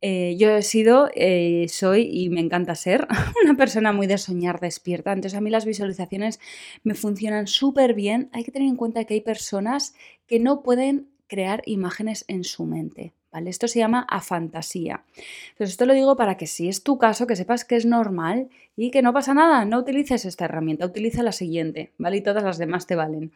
Eh, 0.00 0.36
yo 0.38 0.50
he 0.50 0.62
sido, 0.62 1.10
eh, 1.14 1.66
soy 1.68 2.08
y 2.10 2.30
me 2.30 2.40
encanta 2.40 2.74
ser 2.74 3.06
una 3.44 3.56
persona 3.56 3.92
muy 3.92 4.06
de 4.06 4.16
soñar 4.16 4.60
despierta. 4.60 5.12
Entonces 5.12 5.36
a 5.36 5.40
mí 5.40 5.50
las 5.50 5.66
visualizaciones 5.66 6.40
me 6.82 6.94
funcionan 6.94 7.46
súper 7.46 7.94
bien. 7.94 8.30
Hay 8.32 8.44
que 8.44 8.52
tener 8.52 8.68
en 8.68 8.76
cuenta 8.76 9.04
que 9.04 9.14
hay 9.14 9.20
personas 9.20 9.94
que 10.26 10.40
no 10.40 10.62
pueden 10.62 11.08
crear 11.26 11.62
imágenes 11.66 12.24
en 12.28 12.44
su 12.44 12.64
mente. 12.64 13.12
¿Vale? 13.30 13.50
Esto 13.50 13.68
se 13.68 13.78
llama 13.78 14.06
afantasía. 14.08 15.04
Entonces, 15.50 15.70
esto 15.70 15.84
lo 15.84 15.92
digo 15.92 16.16
para 16.16 16.36
que 16.38 16.46
si 16.46 16.68
es 16.68 16.82
tu 16.82 16.96
caso, 16.96 17.26
que 17.26 17.36
sepas 17.36 17.64
que 17.66 17.76
es 17.76 17.84
normal 17.84 18.48
y 18.74 18.90
que 18.90 19.02
no 19.02 19.12
pasa 19.12 19.34
nada, 19.34 19.64
no 19.66 19.78
utilices 19.78 20.24
esta 20.24 20.46
herramienta, 20.46 20.86
utiliza 20.86 21.22
la 21.22 21.32
siguiente, 21.32 21.92
¿vale? 21.98 22.18
Y 22.18 22.20
todas 22.22 22.42
las 22.42 22.56
demás 22.56 22.86
te 22.86 22.94
valen, 22.96 23.32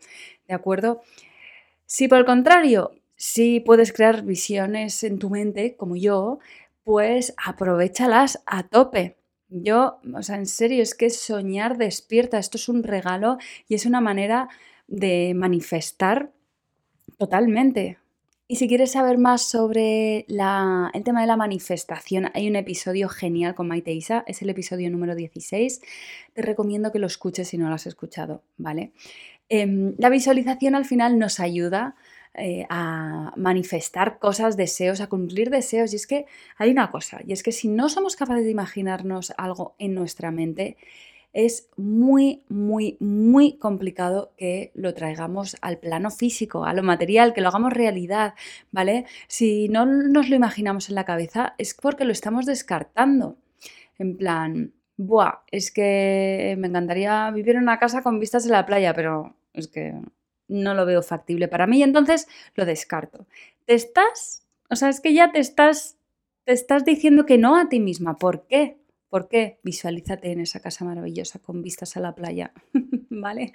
¿de 0.48 0.54
acuerdo? 0.54 1.02
Si 1.86 2.08
por 2.08 2.18
el 2.18 2.24
contrario, 2.24 2.92
si 3.16 3.60
puedes 3.60 3.92
crear 3.92 4.22
visiones 4.24 5.02
en 5.04 5.18
tu 5.18 5.30
mente, 5.30 5.76
como 5.76 5.96
yo, 5.96 6.38
pues 6.84 7.34
aprovechalas 7.44 8.42
a 8.46 8.64
tope. 8.68 9.16
Yo, 9.48 10.00
o 10.14 10.22
sea, 10.22 10.36
en 10.36 10.46
serio, 10.46 10.82
es 10.82 10.94
que 10.94 11.10
soñar 11.10 11.76
despierta, 11.78 12.38
esto 12.38 12.56
es 12.56 12.68
un 12.68 12.82
regalo 12.82 13.38
y 13.68 13.74
es 13.74 13.86
una 13.86 14.00
manera 14.00 14.48
de 14.86 15.34
manifestar 15.34 16.32
Totalmente. 17.18 17.98
Y 18.48 18.56
si 18.56 18.68
quieres 18.68 18.92
saber 18.92 19.18
más 19.18 19.42
sobre 19.42 20.26
el 20.28 21.04
tema 21.04 21.20
de 21.20 21.26
la 21.26 21.36
manifestación, 21.36 22.30
hay 22.34 22.48
un 22.48 22.56
episodio 22.56 23.08
genial 23.08 23.54
con 23.54 23.68
Maite 23.68 23.92
Isa, 23.92 24.24
es 24.26 24.42
el 24.42 24.50
episodio 24.50 24.90
número 24.90 25.14
16. 25.14 25.80
Te 26.34 26.42
recomiendo 26.42 26.92
que 26.92 26.98
lo 26.98 27.06
escuches 27.06 27.48
si 27.48 27.56
no 27.56 27.68
lo 27.68 27.74
has 27.74 27.86
escuchado, 27.86 28.42
¿vale? 28.58 28.92
Em, 29.48 29.94
la 29.98 30.10
visualización 30.10 30.74
al 30.74 30.84
final 30.84 31.18
nos 31.18 31.40
ayuda 31.40 31.94
eh, 32.34 32.66
a 32.70 33.32
manifestar 33.36 34.18
cosas, 34.18 34.56
deseos, 34.56 35.00
a 35.00 35.08
cumplir 35.08 35.50
deseos. 35.50 35.92
Y 35.92 35.96
es 35.96 36.06
que 36.06 36.26
hay 36.56 36.70
una 36.70 36.90
cosa, 36.90 37.20
y 37.26 37.32
es 37.32 37.42
que 37.42 37.52
si 37.52 37.68
no 37.68 37.88
somos 37.88 38.16
capaces 38.16 38.44
de 38.44 38.50
imaginarnos 38.50 39.32
algo 39.38 39.76
en 39.78 39.94
nuestra 39.94 40.30
mente, 40.30 40.76
es 41.32 41.70
muy, 41.76 42.44
muy, 42.48 42.96
muy 43.00 43.56
complicado 43.58 44.32
que 44.36 44.70
lo 44.74 44.94
traigamos 44.94 45.56
al 45.62 45.78
plano 45.78 46.10
físico, 46.10 46.64
a 46.64 46.74
lo 46.74 46.82
material, 46.82 47.32
que 47.32 47.40
lo 47.40 47.48
hagamos 47.48 47.72
realidad, 47.72 48.34
¿vale? 48.70 49.06
Si 49.28 49.68
no 49.68 49.86
nos 49.86 50.28
lo 50.28 50.36
imaginamos 50.36 50.88
en 50.88 50.94
la 50.94 51.04
cabeza 51.04 51.54
es 51.58 51.74
porque 51.74 52.04
lo 52.04 52.12
estamos 52.12 52.46
descartando. 52.46 53.36
En 53.98 54.16
plan, 54.16 54.72
buah, 54.96 55.42
es 55.50 55.70
que 55.70 56.56
me 56.58 56.68
encantaría 56.68 57.30
vivir 57.30 57.56
en 57.56 57.62
una 57.62 57.78
casa 57.78 58.02
con 58.02 58.20
vistas 58.20 58.46
a 58.46 58.50
la 58.50 58.66
playa, 58.66 58.94
pero 58.94 59.36
es 59.52 59.68
que 59.68 59.94
no 60.48 60.74
lo 60.74 60.86
veo 60.86 61.02
factible 61.02 61.48
para 61.48 61.66
mí, 61.66 61.82
entonces 61.82 62.28
lo 62.54 62.66
descarto. 62.66 63.26
Te 63.64 63.74
estás, 63.74 64.46
o 64.70 64.76
sea, 64.76 64.88
es 64.88 65.00
que 65.00 65.14
ya 65.14 65.32
te 65.32 65.38
estás, 65.38 65.96
te 66.44 66.52
estás 66.52 66.84
diciendo 66.84 67.26
que 67.26 67.38
no 67.38 67.56
a 67.56 67.68
ti 67.68 67.80
misma. 67.80 68.18
¿Por 68.18 68.46
qué? 68.46 68.81
¿Por 69.12 69.28
qué? 69.28 69.58
Visualízate 69.62 70.32
en 70.32 70.40
esa 70.40 70.60
casa 70.60 70.86
maravillosa 70.86 71.38
con 71.38 71.60
vistas 71.60 71.98
a 71.98 72.00
la 72.00 72.14
playa, 72.14 72.54
¿vale? 73.10 73.52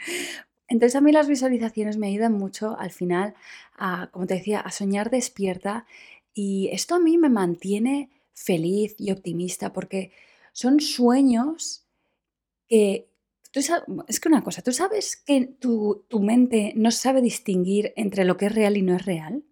Entonces 0.68 0.96
a 0.96 1.02
mí 1.02 1.12
las 1.12 1.28
visualizaciones 1.28 1.98
me 1.98 2.10
ayudan 2.10 2.34
mucho 2.34 2.78
al 2.78 2.92
final 2.92 3.34
a, 3.76 4.12
como 4.12 4.28
te 4.28 4.36
decía, 4.36 4.60
a 4.60 4.70
soñar 4.70 5.10
despierta 5.10 5.88
y 6.32 6.70
esto 6.72 6.94
a 6.94 7.00
mí 7.00 7.18
me 7.18 7.30
mantiene 7.30 8.12
feliz 8.36 8.94
y 9.00 9.10
optimista 9.10 9.74
porque 9.74 10.12
son 10.52 10.80
sueños 10.80 11.88
que... 12.70 13.10
es 13.52 14.20
que 14.20 14.30
una 14.30 14.44
cosa, 14.44 14.62
¿tú 14.62 14.72
sabes 14.72 15.16
que 15.16 15.48
tu, 15.60 16.06
tu 16.08 16.20
mente 16.20 16.74
no 16.76 16.92
sabe 16.92 17.20
distinguir 17.20 17.94
entre 17.96 18.26
lo 18.26 18.38
que 18.38 18.46
es 18.46 18.54
real 18.54 18.78
y 18.78 18.84
no 18.84 18.96
es 18.96 19.04
real? 19.04 19.44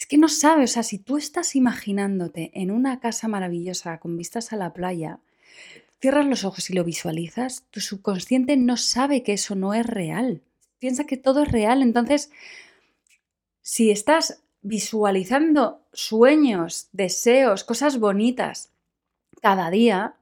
Es 0.00 0.06
que 0.06 0.16
no 0.16 0.30
sabes, 0.30 0.70
o 0.70 0.74
sea, 0.74 0.82
si 0.82 0.98
tú 0.98 1.18
estás 1.18 1.54
imaginándote 1.54 2.50
en 2.54 2.70
una 2.70 3.00
casa 3.00 3.28
maravillosa 3.28 4.00
con 4.00 4.16
vistas 4.16 4.50
a 4.50 4.56
la 4.56 4.72
playa, 4.72 5.20
cierras 6.00 6.26
los 6.26 6.44
ojos 6.44 6.70
y 6.70 6.72
lo 6.72 6.84
visualizas, 6.84 7.64
tu 7.70 7.80
subconsciente 7.80 8.56
no 8.56 8.78
sabe 8.78 9.22
que 9.22 9.34
eso 9.34 9.54
no 9.54 9.74
es 9.74 9.86
real. 9.86 10.40
Piensa 10.78 11.04
que 11.04 11.18
todo 11.18 11.42
es 11.42 11.52
real. 11.52 11.82
Entonces, 11.82 12.30
si 13.60 13.90
estás 13.90 14.42
visualizando 14.62 15.82
sueños, 15.92 16.88
deseos, 16.92 17.62
cosas 17.62 17.98
bonitas 17.98 18.70
cada 19.42 19.70
día, 19.70 20.14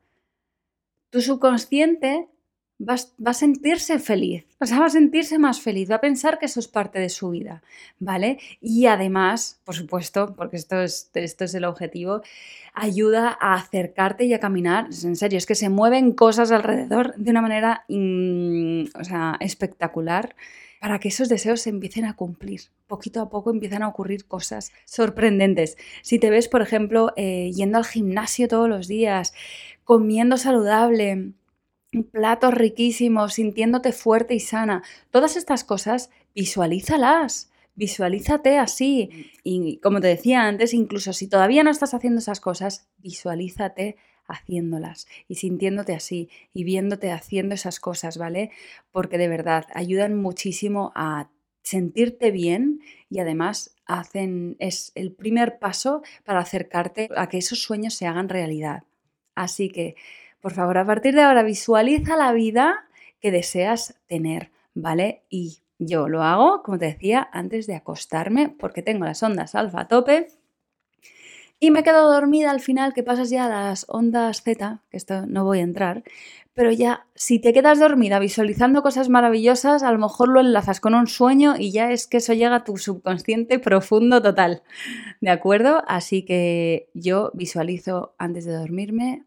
tu 1.10 1.22
subconsciente 1.22 2.28
va, 2.80 2.96
a 3.24 3.34
sentirse 3.34 3.98
feliz, 3.98 4.44
o 4.60 4.66
sea, 4.66 4.80
va 4.80 4.86
a 4.86 4.90
sentirse 4.90 5.38
más 5.38 5.60
feliz, 5.60 5.90
va 5.90 5.96
a 5.96 6.00
pensar 6.00 6.38
que 6.38 6.46
eso 6.46 6.60
es 6.60 6.68
parte 6.68 6.98
de 6.98 7.08
su 7.08 7.30
vida, 7.30 7.62
¿vale? 7.98 8.38
Y 8.60 8.86
además, 8.86 9.60
por 9.64 9.74
supuesto, 9.74 10.34
porque 10.36 10.56
esto 10.56 10.80
es, 10.80 11.10
esto 11.14 11.44
es 11.44 11.54
el 11.54 11.64
objetivo, 11.64 12.22
ayuda 12.74 13.36
a 13.40 13.54
acercarte 13.54 14.24
y 14.24 14.34
a 14.34 14.40
caminar, 14.40 14.88
en 15.02 15.16
serio, 15.16 15.38
es 15.38 15.46
que 15.46 15.54
se 15.54 15.68
mueven 15.68 16.12
cosas 16.12 16.52
alrededor 16.52 17.14
de 17.16 17.30
una 17.30 17.42
manera 17.42 17.84
o 17.88 19.04
sea, 19.04 19.36
espectacular 19.40 20.34
para 20.80 21.00
que 21.00 21.08
esos 21.08 21.28
deseos 21.28 21.62
se 21.62 21.70
empiecen 21.70 22.04
a 22.04 22.14
cumplir. 22.14 22.60
Poquito 22.86 23.20
a 23.20 23.28
poco 23.28 23.50
empiezan 23.50 23.82
a 23.82 23.88
ocurrir 23.88 24.26
cosas 24.26 24.72
sorprendentes. 24.84 25.76
Si 26.02 26.20
te 26.20 26.30
ves, 26.30 26.46
por 26.46 26.62
ejemplo, 26.62 27.12
eh, 27.16 27.50
yendo 27.52 27.78
al 27.78 27.84
gimnasio 27.84 28.46
todos 28.46 28.68
los 28.68 28.86
días, 28.86 29.34
comiendo 29.82 30.36
saludable, 30.36 31.32
platos 32.12 32.55
riquísimos, 32.55 33.35
sintiéndote 33.35 33.92
fuerte 33.92 34.35
y 34.35 34.40
sana. 34.40 34.83
Todas 35.11 35.37
estas 35.37 35.64
cosas, 35.64 36.11
visualízalas. 36.35 37.51
Visualízate 37.74 38.59
así. 38.59 39.31
Y 39.44 39.79
como 39.79 40.01
te 40.01 40.09
decía 40.09 40.42
antes, 40.42 40.74
incluso 40.74 41.12
si 41.12 41.29
todavía 41.29 41.62
no 41.62 41.70
estás 41.70 41.94
haciendo 41.94 42.18
esas 42.18 42.40
cosas, 42.40 42.88
visualízate 42.98 43.96
haciéndolas 44.27 45.07
y 45.27 45.37
sintiéndote 45.37 45.94
así 45.94 46.29
y 46.53 46.64
viéndote 46.64 47.11
haciendo 47.11 47.55
esas 47.55 47.81
cosas, 47.81 48.18
¿vale? 48.18 48.51
Porque 48.90 49.16
de 49.16 49.29
verdad 49.29 49.64
ayudan 49.74 50.16
muchísimo 50.16 50.92
a 50.94 51.31
sentirte 51.62 52.31
bien 52.31 52.81
y 53.09 53.20
además 53.20 53.77
hacen 53.87 54.57
es 54.59 54.92
el 54.94 55.12
primer 55.12 55.59
paso 55.59 56.03
para 56.24 56.40
acercarte 56.40 57.09
a 57.16 57.29
que 57.29 57.38
esos 57.38 57.62
sueños 57.62 57.94
se 57.94 58.07
hagan 58.07 58.29
realidad. 58.29 58.85
Así 59.35 59.68
que 59.68 59.94
por 60.40 60.53
favor, 60.53 60.79
a 60.79 60.85
partir 60.85 61.14
de 61.14 61.22
ahora 61.22 61.42
visualiza 61.42 62.16
la 62.16 62.33
vida 62.33 62.87
que 63.20 63.31
deseas 63.31 63.98
tener, 64.07 64.51
¿vale? 64.74 65.22
Y 65.29 65.59
yo 65.79 66.09
lo 66.09 66.22
hago, 66.22 66.62
como 66.62 66.79
te 66.79 66.87
decía, 66.87 67.29
antes 67.33 67.66
de 67.66 67.77
acostarme 67.77 68.48
porque 68.48 68.83
tengo 68.83 69.05
las 69.05 69.22
ondas 69.22 69.55
alfa 69.55 69.83
a 69.83 69.88
tope 69.88 70.29
y 71.61 71.72
me 71.72 71.83
quedo 71.83 72.12
dormida 72.12 72.53
al 72.53 72.61
final, 72.61 72.94
que 72.94 73.03
pasas 73.03 73.31
ya 73.31 73.46
a 73.46 73.48
las 73.48 73.85
ondas 73.88 74.42
Z, 74.42 74.81
que 74.90 74.96
esto 74.96 75.27
no 75.27 75.44
voy 75.44 75.59
a 75.59 75.62
entrar, 75.62 76.05
pero 76.55 76.70
ya 76.70 77.07
si 77.16 77.40
te 77.40 77.53
quedas 77.53 77.81
dormida 77.81 78.20
visualizando 78.20 78.83
cosas 78.83 79.09
maravillosas, 79.09 79.83
a 79.83 79.90
lo 79.90 79.98
mejor 79.98 80.29
lo 80.29 80.40
enlazas 80.40 80.81
con 80.81 80.94
un 80.94 81.09
sueño 81.09 81.55
y 81.59 81.72
ya 81.72 81.90
es 81.90 82.07
que 82.07 82.18
eso 82.18 82.33
llega 82.33 82.57
a 82.57 82.64
tu 82.64 82.77
subconsciente 82.77 83.59
profundo 83.59 84.22
total, 84.22 84.62
¿de 85.20 85.31
acuerdo? 85.31 85.83
Así 85.88 86.24
que 86.24 86.90
yo 86.94 87.33
visualizo 87.35 88.14
antes 88.18 88.44
de 88.44 88.53
dormirme 88.53 89.24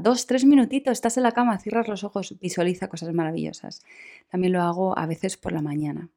dos, 0.00 0.26
tres 0.26 0.44
minutitos, 0.44 0.92
estás 0.92 1.16
en 1.16 1.22
la 1.22 1.32
cama, 1.32 1.58
cierras 1.58 1.88
los 1.88 2.04
ojos, 2.04 2.34
visualiza 2.40 2.88
cosas 2.88 3.12
maravillosas. 3.12 3.82
También 4.30 4.52
lo 4.52 4.62
hago 4.62 4.98
a 4.98 5.06
veces 5.06 5.36
por 5.36 5.52
la 5.52 5.62
mañana. 5.62 6.08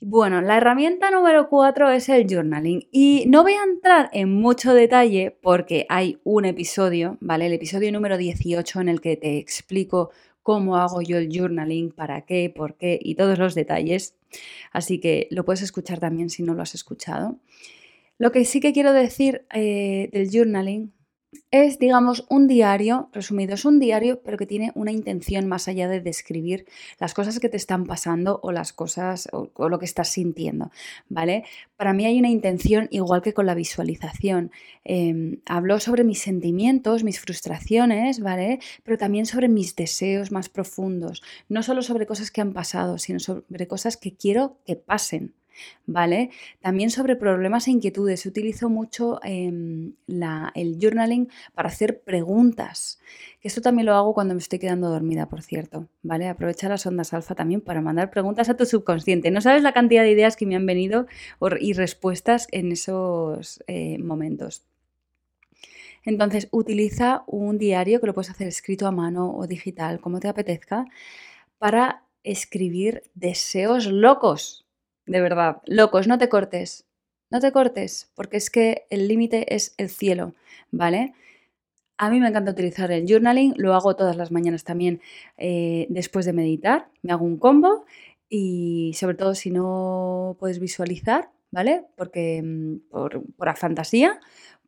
Bueno, 0.00 0.42
la 0.42 0.58
herramienta 0.58 1.10
número 1.10 1.48
cuatro 1.48 1.90
es 1.90 2.10
el 2.10 2.26
journaling 2.28 2.88
y 2.92 3.24
no 3.26 3.42
voy 3.42 3.54
a 3.54 3.64
entrar 3.64 4.10
en 4.12 4.30
mucho 4.30 4.74
detalle 4.74 5.30
porque 5.40 5.86
hay 5.88 6.18
un 6.24 6.44
episodio, 6.44 7.16
¿vale? 7.20 7.46
El 7.46 7.54
episodio 7.54 7.90
número 7.90 8.18
18 8.18 8.82
en 8.82 8.88
el 8.90 9.00
que 9.00 9.16
te 9.16 9.38
explico 9.38 10.10
cómo 10.42 10.76
hago 10.76 11.00
yo 11.00 11.16
el 11.16 11.30
journaling, 11.32 11.90
para 11.90 12.26
qué, 12.26 12.52
por 12.54 12.76
qué 12.76 12.98
y 13.00 13.14
todos 13.14 13.38
los 13.38 13.54
detalles. 13.54 14.14
Así 14.72 15.00
que 15.00 15.26
lo 15.30 15.46
puedes 15.46 15.62
escuchar 15.62 16.00
también 16.00 16.28
si 16.28 16.42
no 16.42 16.52
lo 16.52 16.60
has 16.60 16.74
escuchado. 16.74 17.38
Lo 18.18 18.30
que 18.30 18.44
sí 18.44 18.60
que 18.60 18.74
quiero 18.74 18.92
decir 18.92 19.46
eh, 19.54 20.10
del 20.12 20.30
journaling 20.30 20.92
es, 21.50 21.78
digamos, 21.78 22.26
un 22.28 22.48
diario, 22.48 23.08
resumido, 23.12 23.54
es 23.54 23.64
un 23.64 23.78
diario, 23.78 24.20
pero 24.22 24.36
que 24.36 24.46
tiene 24.46 24.72
una 24.74 24.92
intención 24.92 25.46
más 25.46 25.68
allá 25.68 25.88
de 25.88 26.00
describir 26.00 26.66
las 26.98 27.14
cosas 27.14 27.40
que 27.40 27.48
te 27.48 27.56
están 27.56 27.84
pasando 27.84 28.40
o 28.42 28.52
las 28.52 28.72
cosas 28.72 29.28
o, 29.32 29.68
lo 29.68 29.78
que 29.78 29.84
estás 29.84 30.08
sintiendo, 30.08 30.70
¿vale? 31.08 31.44
Para 31.76 31.92
mí 31.92 32.04
hay 32.06 32.18
una 32.18 32.28
intención 32.30 32.88
igual 32.90 33.22
que 33.22 33.34
con 33.34 33.46
la 33.46 33.54
visualización. 33.54 34.50
Em, 34.84 35.40
hablo 35.46 35.80
sobre 35.80 36.04
mis 36.04 36.20
sentimientos, 36.20 37.04
mis 37.04 37.20
frustraciones, 37.20 38.20
¿vale? 38.20 38.58
Pero 38.82 38.98
también 38.98 39.26
sobre 39.26 39.48
mis 39.48 39.76
deseos 39.76 40.32
más 40.32 40.48
profundos, 40.48 41.22
no 41.48 41.62
solo 41.62 41.82
sobre 41.82 42.06
cosas 42.06 42.30
que 42.30 42.40
han 42.40 42.52
pasado, 42.52 42.98
sino 42.98 43.18
sobre 43.18 43.66
cosas 43.66 43.96
que 43.96 44.14
quiero 44.16 44.58
que 44.66 44.76
pasen. 44.76 45.34
¿Vale? 45.86 46.30
También 46.60 46.90
sobre 46.90 47.16
problemas 47.16 47.68
e 47.68 47.72
inquietudes. 47.72 48.26
Utilizo 48.26 48.68
mucho 48.68 49.20
em, 49.22 49.92
el 50.54 50.78
journaling 50.80 51.28
para 51.54 51.68
hacer 51.68 52.00
preguntas. 52.02 52.98
Esto 53.42 53.60
también 53.60 53.86
lo 53.86 53.94
hago 53.94 54.14
cuando 54.14 54.34
me 54.34 54.40
estoy 54.40 54.58
quedando 54.58 54.88
dormida, 54.88 55.28
por 55.28 55.42
cierto, 55.42 55.88
¿vale? 56.02 56.28
Aprovecha 56.28 56.68
las 56.68 56.86
ondas 56.86 57.12
alfa 57.12 57.34
también 57.34 57.60
para 57.60 57.80
mandar 57.80 58.10
preguntas 58.10 58.48
a 58.48 58.56
tu 58.56 58.64
subconsciente. 58.64 59.30
No 59.30 59.40
sabes 59.40 59.62
la 59.62 59.72
cantidad 59.72 60.02
de 60.02 60.12
ideas 60.12 60.36
que 60.36 60.46
me 60.46 60.56
han 60.56 60.66
venido 60.66 61.06
y 61.60 61.72
respuestas 61.74 62.48
en 62.52 62.72
esos 62.72 63.62
eh, 63.66 63.98
momentos. 63.98 64.64
Entonces, 66.04 66.48
utiliza 66.50 67.24
un 67.26 67.58
diario 67.58 68.00
que 68.00 68.06
lo 68.06 68.14
puedes 68.14 68.30
hacer 68.30 68.46
escrito 68.46 68.86
a 68.86 68.92
mano 68.92 69.34
o 69.34 69.46
digital, 69.46 70.00
como 70.00 70.20
te 70.20 70.28
apetezca, 70.28 70.84
para 71.58 72.04
escribir 72.24 73.02
deseos 73.14 73.86
locos, 73.86 74.63
de 75.06 75.20
verdad, 75.20 75.62
locos, 75.66 76.06
no 76.06 76.18
te 76.18 76.28
cortes, 76.28 76.86
no 77.30 77.40
te 77.40 77.52
cortes, 77.52 78.10
porque 78.14 78.36
es 78.36 78.50
que 78.50 78.86
el 78.90 79.08
límite 79.08 79.54
es 79.54 79.74
el 79.76 79.90
cielo, 79.90 80.34
¿vale? 80.70 81.14
A 81.96 82.10
mí 82.10 82.20
me 82.20 82.28
encanta 82.28 82.52
utilizar 82.52 82.90
el 82.90 83.06
journaling, 83.08 83.54
lo 83.56 83.74
hago 83.74 83.96
todas 83.96 84.16
las 84.16 84.32
mañanas 84.32 84.64
también 84.64 85.00
eh, 85.36 85.86
después 85.90 86.26
de 86.26 86.32
meditar, 86.32 86.88
me 87.02 87.12
hago 87.12 87.24
un 87.24 87.38
combo 87.38 87.84
y 88.28 88.92
sobre 88.94 89.16
todo 89.16 89.34
si 89.34 89.50
no 89.50 90.36
puedes 90.40 90.58
visualizar, 90.58 91.30
¿vale? 91.50 91.84
Porque 91.96 92.42
mm, 92.42 92.88
por, 92.90 93.22
por 93.34 93.46
la 93.46 93.54
fantasía, 93.54 94.20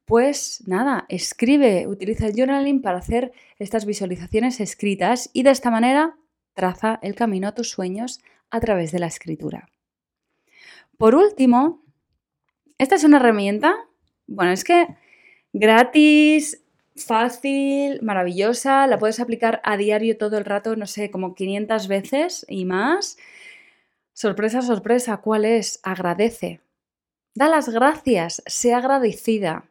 pues 0.04 0.62
nada, 0.66 1.04
escribe, 1.08 1.88
utiliza 1.88 2.26
el 2.26 2.34
journaling 2.36 2.80
para 2.80 2.98
hacer 2.98 3.32
estas 3.58 3.86
visualizaciones 3.86 4.60
escritas 4.60 5.30
y 5.32 5.42
de 5.42 5.50
esta 5.50 5.70
manera 5.70 6.16
traza 6.54 7.00
el 7.02 7.14
camino 7.14 7.48
a 7.48 7.54
tus 7.54 7.70
sueños 7.70 8.20
a 8.50 8.60
través 8.60 8.92
de 8.92 9.00
la 9.00 9.08
escritura. 9.08 9.68
Por 10.98 11.14
último, 11.14 11.82
esta 12.78 12.94
es 12.94 13.04
una 13.04 13.18
herramienta, 13.18 13.74
bueno, 14.26 14.52
es 14.52 14.64
que 14.64 14.88
gratis, 15.52 16.62
fácil, 16.96 18.00
maravillosa, 18.02 18.86
la 18.86 18.98
puedes 18.98 19.20
aplicar 19.20 19.60
a 19.64 19.76
diario 19.76 20.16
todo 20.16 20.38
el 20.38 20.44
rato, 20.44 20.76
no 20.76 20.86
sé, 20.86 21.10
como 21.10 21.34
500 21.34 21.88
veces 21.88 22.46
y 22.48 22.64
más. 22.64 23.18
Sorpresa, 24.12 24.62
sorpresa, 24.62 25.18
¿cuál 25.18 25.44
es? 25.44 25.80
Agradece. 25.82 26.60
Da 27.34 27.48
las 27.48 27.68
gracias, 27.68 28.42
sé 28.46 28.72
agradecida, 28.72 29.70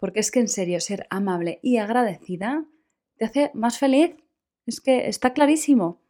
porque 0.00 0.20
es 0.20 0.30
que 0.30 0.40
en 0.40 0.48
serio 0.48 0.80
ser 0.80 1.06
amable 1.10 1.60
y 1.62 1.76
agradecida 1.76 2.64
te 3.18 3.26
hace 3.26 3.50
más 3.54 3.78
feliz. 3.78 4.16
Es 4.66 4.80
que 4.80 5.08
está 5.08 5.32
clarísimo. 5.32 6.01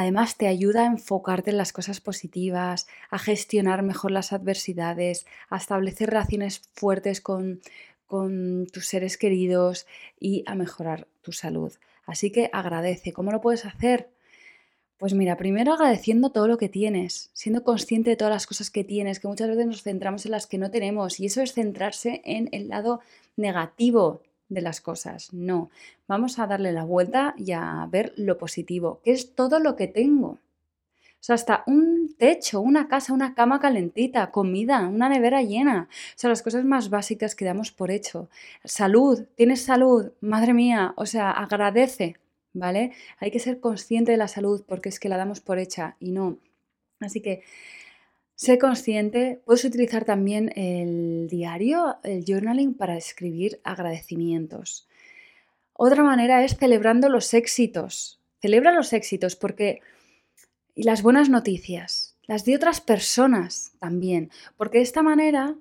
Además, 0.00 0.36
te 0.36 0.46
ayuda 0.46 0.82
a 0.82 0.86
enfocarte 0.86 1.50
en 1.50 1.56
las 1.56 1.72
cosas 1.72 2.00
positivas, 2.00 2.86
a 3.10 3.18
gestionar 3.18 3.82
mejor 3.82 4.12
las 4.12 4.32
adversidades, 4.32 5.26
a 5.50 5.56
establecer 5.56 6.10
relaciones 6.10 6.62
fuertes 6.72 7.20
con, 7.20 7.60
con 8.06 8.68
tus 8.72 8.86
seres 8.86 9.18
queridos 9.18 9.88
y 10.20 10.44
a 10.46 10.54
mejorar 10.54 11.08
tu 11.20 11.32
salud. 11.32 11.72
Así 12.06 12.30
que 12.30 12.48
agradece. 12.52 13.12
¿Cómo 13.12 13.32
lo 13.32 13.40
puedes 13.40 13.64
hacer? 13.64 14.08
Pues 14.98 15.14
mira, 15.14 15.36
primero 15.36 15.72
agradeciendo 15.72 16.30
todo 16.30 16.46
lo 16.46 16.58
que 16.58 16.68
tienes, 16.68 17.30
siendo 17.32 17.64
consciente 17.64 18.10
de 18.10 18.16
todas 18.16 18.32
las 18.32 18.46
cosas 18.46 18.70
que 18.70 18.84
tienes, 18.84 19.18
que 19.18 19.26
muchas 19.26 19.48
veces 19.48 19.66
nos 19.66 19.82
centramos 19.82 20.24
en 20.26 20.30
las 20.30 20.46
que 20.46 20.58
no 20.58 20.70
tenemos 20.70 21.18
y 21.18 21.26
eso 21.26 21.42
es 21.42 21.54
centrarse 21.54 22.22
en 22.24 22.48
el 22.52 22.68
lado 22.68 23.00
negativo 23.36 24.22
de 24.48 24.62
las 24.62 24.80
cosas. 24.80 25.32
No, 25.32 25.70
vamos 26.06 26.38
a 26.38 26.46
darle 26.46 26.72
la 26.72 26.84
vuelta 26.84 27.34
y 27.36 27.52
a 27.52 27.86
ver 27.90 28.12
lo 28.16 28.38
positivo, 28.38 29.00
que 29.04 29.12
es 29.12 29.34
todo 29.34 29.58
lo 29.60 29.76
que 29.76 29.88
tengo. 29.88 30.38
O 31.20 31.24
sea, 31.28 31.34
hasta 31.34 31.64
un 31.66 32.14
techo, 32.16 32.60
una 32.60 32.86
casa, 32.86 33.12
una 33.12 33.34
cama 33.34 33.58
calentita, 33.58 34.30
comida, 34.30 34.86
una 34.86 35.08
nevera 35.08 35.42
llena. 35.42 35.88
O 35.90 36.18
sea, 36.18 36.30
las 36.30 36.42
cosas 36.42 36.64
más 36.64 36.90
básicas 36.90 37.34
que 37.34 37.44
damos 37.44 37.72
por 37.72 37.90
hecho. 37.90 38.28
Salud, 38.64 39.26
tienes 39.34 39.62
salud, 39.62 40.12
madre 40.20 40.54
mía. 40.54 40.94
O 40.96 41.06
sea, 41.06 41.32
agradece, 41.32 42.16
¿vale? 42.52 42.92
Hay 43.18 43.32
que 43.32 43.40
ser 43.40 43.58
consciente 43.58 44.12
de 44.12 44.18
la 44.18 44.28
salud 44.28 44.64
porque 44.66 44.88
es 44.90 45.00
que 45.00 45.08
la 45.08 45.16
damos 45.16 45.40
por 45.40 45.58
hecha 45.58 45.96
y 45.98 46.12
no. 46.12 46.38
Así 47.00 47.20
que 47.20 47.42
Sé 48.38 48.56
consciente, 48.56 49.42
puedes 49.44 49.64
utilizar 49.64 50.04
también 50.04 50.52
el 50.54 51.26
diario, 51.28 51.96
el 52.04 52.24
journaling 52.24 52.74
para 52.74 52.96
escribir 52.96 53.60
agradecimientos. 53.64 54.86
Otra 55.72 56.04
manera 56.04 56.44
es 56.44 56.56
celebrando 56.56 57.08
los 57.08 57.34
éxitos. 57.34 58.20
Celebra 58.40 58.70
los 58.70 58.92
éxitos 58.92 59.34
porque 59.34 59.80
y 60.76 60.84
las 60.84 61.02
buenas 61.02 61.28
noticias, 61.28 62.16
las 62.28 62.44
de 62.44 62.54
otras 62.54 62.80
personas 62.80 63.72
también, 63.80 64.30
porque 64.56 64.78
de 64.78 64.84
esta 64.84 65.02
manera 65.02 65.56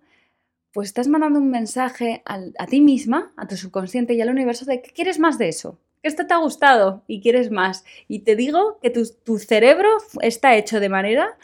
pues 0.71 0.89
estás 0.89 1.07
mandando 1.07 1.39
un 1.39 1.49
mensaje 1.49 2.21
a 2.25 2.67
ti 2.67 2.79
misma, 2.79 3.33
a 3.37 3.47
tu 3.47 3.57
subconsciente 3.57 4.13
y 4.13 4.21
al 4.21 4.29
universo 4.29 4.65
de 4.65 4.83
que 4.83 4.91
quieres 4.91 5.17
más 5.17 5.39
de 5.39 5.47
eso, 5.47 5.79
que 6.03 6.09
esto 6.09 6.27
te 6.27 6.35
ha 6.35 6.37
gustado 6.37 7.01
y 7.07 7.21
quieres 7.21 7.49
más. 7.49 7.85
Y 8.07 8.19
te 8.19 8.35
digo 8.35 8.77
que 8.83 8.91
tu, 8.91 9.03
tu 9.23 9.39
cerebro 9.39 9.89
está 10.21 10.55
hecho 10.55 10.79
de 10.79 10.89
manera 10.89 11.35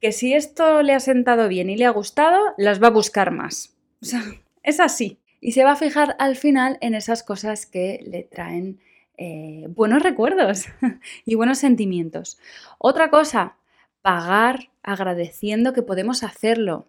que 0.00 0.12
si 0.12 0.34
esto 0.34 0.82
le 0.82 0.94
ha 0.94 1.00
sentado 1.00 1.48
bien 1.48 1.70
y 1.70 1.76
le 1.76 1.86
ha 1.86 1.90
gustado, 1.90 2.40
las 2.56 2.82
va 2.82 2.88
a 2.88 2.90
buscar 2.90 3.30
más. 3.30 3.74
O 4.02 4.04
sea, 4.04 4.22
es 4.62 4.80
así. 4.80 5.18
Y 5.40 5.52
se 5.52 5.64
va 5.64 5.72
a 5.72 5.76
fijar 5.76 6.16
al 6.18 6.36
final 6.36 6.78
en 6.80 6.94
esas 6.94 7.22
cosas 7.22 7.66
que 7.66 8.00
le 8.06 8.22
traen 8.22 8.80
eh, 9.16 9.66
buenos 9.68 10.02
recuerdos 10.02 10.66
y 11.24 11.34
buenos 11.34 11.58
sentimientos. 11.58 12.38
Otra 12.78 13.10
cosa, 13.10 13.56
pagar 14.02 14.70
agradeciendo 14.82 15.72
que 15.72 15.82
podemos 15.82 16.22
hacerlo. 16.22 16.88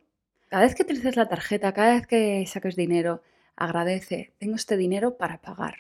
Cada 0.50 0.64
vez 0.64 0.76
que 0.76 0.84
utilices 0.84 1.16
la 1.16 1.28
tarjeta, 1.28 1.74
cada 1.74 1.96
vez 1.96 2.08
que 2.08 2.46
saques 2.48 2.76
dinero, 2.76 3.22
agradece, 3.56 4.34
tengo 4.38 4.56
este 4.56 4.78
dinero 4.78 5.18
para 5.18 5.42
pagar. 5.42 5.76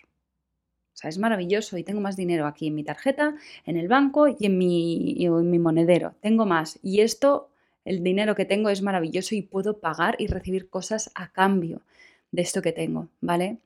O 0.95 0.97
sea, 0.97 1.09
es 1.09 1.17
maravilloso 1.17 1.77
y 1.77 1.83
tengo 1.83 1.99
más 1.99 2.15
dinero 2.15 2.47
aquí 2.47 2.67
en 2.67 2.75
mi 2.75 2.85
tarjeta, 2.85 3.35
en 3.65 3.75
el 3.75 3.89
banco 3.89 4.29
y 4.29 4.45
en 4.45 4.57
mi, 4.57 5.59
monedero. 5.59 6.15
Tengo 6.21 6.45
más. 6.45 6.79
Y 6.81 7.01
esto, 7.01 7.49
el 7.83 8.01
dinero 8.01 8.33
que 8.33 8.45
tengo 8.45 8.69
es 8.69 8.81
maravilloso 8.81 9.35
y 9.35 9.41
puedo 9.41 9.81
pagar 9.81 10.15
y 10.19 10.27
recibir 10.27 10.69
cosas 10.69 11.11
a 11.13 11.33
cambio 11.33 11.81
de 12.31 12.43
esto 12.43 12.61
que 12.61 12.71
tengo, 12.71 13.09
¿vale? 13.19 13.57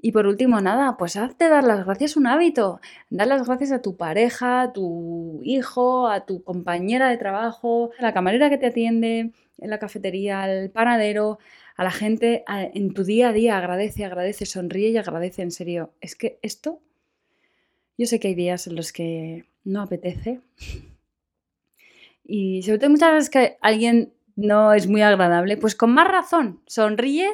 Y 0.00 0.12
por 0.12 0.28
último, 0.28 0.60
nada, 0.60 0.96
pues 0.96 1.16
hazte 1.16 1.48
dar 1.48 1.64
las 1.64 1.84
gracias 1.84 2.16
un 2.16 2.28
hábito. 2.28 2.80
Dar 3.10 3.26
las 3.26 3.44
gracias 3.44 3.72
a 3.72 3.82
tu 3.82 3.96
pareja, 3.96 4.62
a 4.62 4.72
tu 4.72 5.40
hijo, 5.42 6.08
a 6.08 6.26
tu 6.26 6.44
compañera 6.44 7.08
de 7.08 7.16
trabajo, 7.16 7.90
a 7.98 8.02
la 8.02 8.14
camarera 8.14 8.50
que 8.50 8.58
te 8.58 8.66
atiende 8.66 9.32
en 9.58 9.70
la 9.70 9.78
cafetería, 9.80 10.42
al 10.44 10.70
panadero, 10.70 11.38
a 11.76 11.84
la 11.84 11.90
gente 11.90 12.44
en 12.46 12.94
tu 12.94 13.04
día 13.04 13.30
a 13.30 13.32
día, 13.32 13.56
agradece, 13.56 14.04
agradece, 14.04 14.46
sonríe 14.46 14.90
y 14.90 14.96
agradece, 14.96 15.42
en 15.42 15.50
serio. 15.50 15.92
Es 16.00 16.16
que 16.16 16.38
esto, 16.42 16.80
yo 17.96 18.06
sé 18.06 18.20
que 18.20 18.28
hay 18.28 18.34
días 18.34 18.66
en 18.66 18.76
los 18.76 18.92
que 18.92 19.44
no 19.64 19.82
apetece. 19.82 20.40
Y 22.24 22.62
sobre 22.62 22.78
todo 22.78 22.90
muchas 22.90 23.12
veces 23.12 23.30
que 23.30 23.58
alguien 23.60 24.12
no 24.36 24.72
es 24.72 24.86
muy 24.86 25.02
agradable, 25.02 25.56
pues 25.56 25.74
con 25.74 25.92
más 25.92 26.08
razón, 26.08 26.60
sonríe 26.66 27.28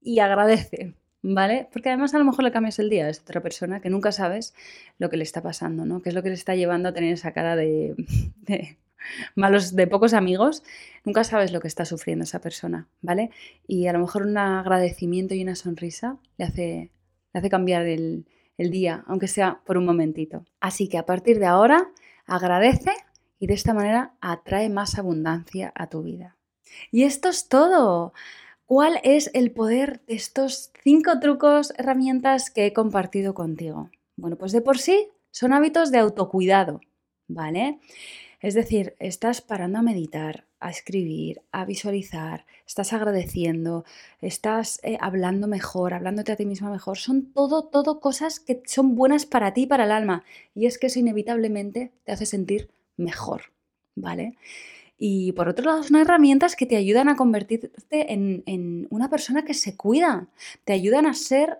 y 0.00 0.20
agradece, 0.20 0.94
¿vale? 1.22 1.68
Porque 1.72 1.88
además 1.88 2.14
a 2.14 2.18
lo 2.18 2.24
mejor 2.24 2.44
le 2.44 2.52
cambias 2.52 2.78
el 2.78 2.90
día 2.90 3.06
a 3.06 3.08
esta 3.08 3.24
otra 3.24 3.42
persona 3.42 3.80
que 3.80 3.90
nunca 3.90 4.12
sabes 4.12 4.54
lo 4.98 5.10
que 5.10 5.16
le 5.16 5.24
está 5.24 5.42
pasando, 5.42 5.84
¿no? 5.84 6.02
Que 6.02 6.10
es 6.10 6.14
lo 6.14 6.22
que 6.22 6.28
le 6.28 6.34
está 6.34 6.54
llevando 6.54 6.88
a 6.88 6.92
tener 6.92 7.12
esa 7.12 7.32
cara 7.32 7.56
de 7.56 7.96
malos 9.34 9.74
de 9.74 9.86
pocos 9.86 10.14
amigos, 10.14 10.62
nunca 11.04 11.24
sabes 11.24 11.52
lo 11.52 11.60
que 11.60 11.68
está 11.68 11.84
sufriendo 11.84 12.24
esa 12.24 12.40
persona, 12.40 12.88
¿vale? 13.00 13.30
Y 13.66 13.86
a 13.86 13.92
lo 13.92 13.98
mejor 14.00 14.22
un 14.22 14.38
agradecimiento 14.38 15.34
y 15.34 15.42
una 15.42 15.54
sonrisa 15.54 16.18
le 16.36 16.44
hace, 16.44 16.90
le 17.32 17.38
hace 17.38 17.50
cambiar 17.50 17.86
el, 17.86 18.26
el 18.56 18.70
día, 18.70 19.04
aunque 19.06 19.28
sea 19.28 19.62
por 19.64 19.78
un 19.78 19.86
momentito. 19.86 20.44
Así 20.60 20.88
que 20.88 20.98
a 20.98 21.06
partir 21.06 21.38
de 21.38 21.46
ahora, 21.46 21.90
agradece 22.26 22.92
y 23.38 23.46
de 23.46 23.54
esta 23.54 23.74
manera 23.74 24.14
atrae 24.20 24.68
más 24.68 24.98
abundancia 24.98 25.72
a 25.74 25.88
tu 25.88 26.02
vida. 26.02 26.36
Y 26.90 27.04
esto 27.04 27.28
es 27.28 27.48
todo. 27.48 28.12
¿Cuál 28.66 29.00
es 29.02 29.30
el 29.34 29.50
poder 29.50 30.00
de 30.06 30.14
estos 30.14 30.72
cinco 30.84 31.18
trucos, 31.18 31.72
herramientas 31.76 32.50
que 32.50 32.66
he 32.66 32.72
compartido 32.72 33.34
contigo? 33.34 33.90
Bueno, 34.16 34.36
pues 34.36 34.52
de 34.52 34.60
por 34.60 34.78
sí 34.78 35.08
son 35.30 35.52
hábitos 35.52 35.90
de 35.90 35.98
autocuidado, 35.98 36.80
¿vale? 37.26 37.80
Es 38.40 38.54
decir, 38.54 38.96
estás 38.98 39.42
parando 39.42 39.78
a 39.78 39.82
meditar, 39.82 40.46
a 40.60 40.70
escribir, 40.70 41.42
a 41.52 41.66
visualizar, 41.66 42.46
estás 42.66 42.94
agradeciendo, 42.94 43.84
estás 44.22 44.80
eh, 44.82 44.96
hablando 45.00 45.46
mejor, 45.46 45.92
hablándote 45.92 46.32
a 46.32 46.36
ti 46.36 46.46
misma 46.46 46.70
mejor. 46.70 46.96
Son 46.96 47.32
todo, 47.32 47.64
todo 47.64 48.00
cosas 48.00 48.40
que 48.40 48.62
son 48.64 48.94
buenas 48.94 49.26
para 49.26 49.52
ti 49.52 49.66
para 49.66 49.84
el 49.84 49.90
alma. 49.90 50.24
Y 50.54 50.66
es 50.66 50.78
que 50.78 50.86
eso 50.86 50.98
inevitablemente 50.98 51.92
te 52.04 52.12
hace 52.12 52.24
sentir 52.24 52.70
mejor, 52.96 53.52
¿vale? 53.94 54.36
Y 54.96 55.32
por 55.32 55.48
otro 55.48 55.64
lado, 55.66 55.82
son 55.82 55.96
herramientas 55.96 56.56
que 56.56 56.66
te 56.66 56.76
ayudan 56.76 57.08
a 57.08 57.16
convertirte 57.16 58.12
en, 58.12 58.42
en 58.46 58.86
una 58.90 59.10
persona 59.10 59.44
que 59.44 59.54
se 59.54 59.76
cuida, 59.76 60.28
te 60.64 60.72
ayudan 60.72 61.06
a 61.06 61.14
ser, 61.14 61.58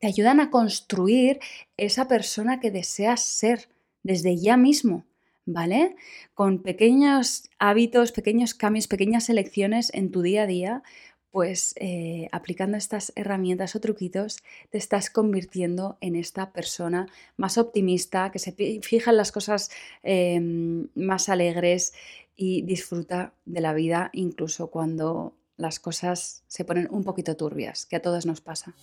te 0.00 0.06
ayudan 0.08 0.40
a 0.40 0.50
construir 0.50 1.40
esa 1.76 2.08
persona 2.08 2.60
que 2.60 2.70
deseas 2.70 3.22
ser 3.22 3.68
desde 4.02 4.36
ya 4.36 4.56
mismo. 4.56 5.07
¿Vale? 5.48 5.96
Con 6.34 6.62
pequeños 6.62 7.48
hábitos, 7.58 8.12
pequeños 8.12 8.54
cambios, 8.54 8.86
pequeñas 8.86 9.30
elecciones 9.30 9.90
en 9.94 10.10
tu 10.12 10.20
día 10.20 10.42
a 10.42 10.46
día, 10.46 10.82
pues 11.30 11.74
eh, 11.76 12.28
aplicando 12.32 12.76
estas 12.76 13.12
herramientas 13.16 13.74
o 13.74 13.80
truquitos, 13.80 14.38
te 14.70 14.78
estás 14.78 15.08
convirtiendo 15.08 15.96
en 16.00 16.16
esta 16.16 16.52
persona 16.52 17.06
más 17.36 17.56
optimista, 17.56 18.30
que 18.30 18.38
se 18.38 18.52
fija 18.82 19.10
en 19.10 19.16
las 19.16 19.32
cosas 19.32 19.70
em, 20.02 20.88
más 20.94 21.28
alegres 21.28 21.94
y 22.36 22.62
disfruta 22.62 23.32
de 23.46 23.60
la 23.60 23.72
vida 23.72 24.10
incluso 24.12 24.70
cuando 24.70 25.34
las 25.56 25.80
cosas 25.80 26.44
se 26.46 26.64
ponen 26.64 26.88
un 26.90 27.04
poquito 27.04 27.36
turbias, 27.36 27.86
que 27.86 27.96
a 27.96 28.02
todos 28.02 28.26
nos 28.26 28.40
pasa. 28.40 28.74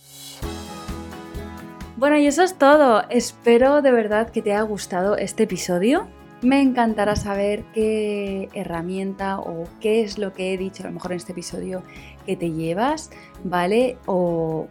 Bueno, 1.96 2.18
y 2.18 2.26
eso 2.26 2.42
es 2.42 2.58
todo. 2.58 3.08
Espero 3.08 3.80
de 3.82 3.92
verdad 3.92 4.30
que 4.30 4.42
te 4.42 4.52
haya 4.52 4.62
gustado 4.62 5.16
este 5.16 5.44
episodio. 5.44 6.06
Me 6.42 6.60
encantará 6.60 7.16
saber 7.16 7.64
qué 7.72 8.50
herramienta 8.52 9.38
o 9.40 9.64
qué 9.80 10.02
es 10.02 10.18
lo 10.18 10.34
que 10.34 10.52
he 10.52 10.58
dicho 10.58 10.82
a 10.82 10.86
lo 10.86 10.92
mejor 10.92 11.12
en 11.12 11.16
este 11.16 11.32
episodio 11.32 11.82
que 12.26 12.36
te 12.36 12.50
llevas, 12.50 13.10
¿vale? 13.42 13.96
O, 14.04 14.68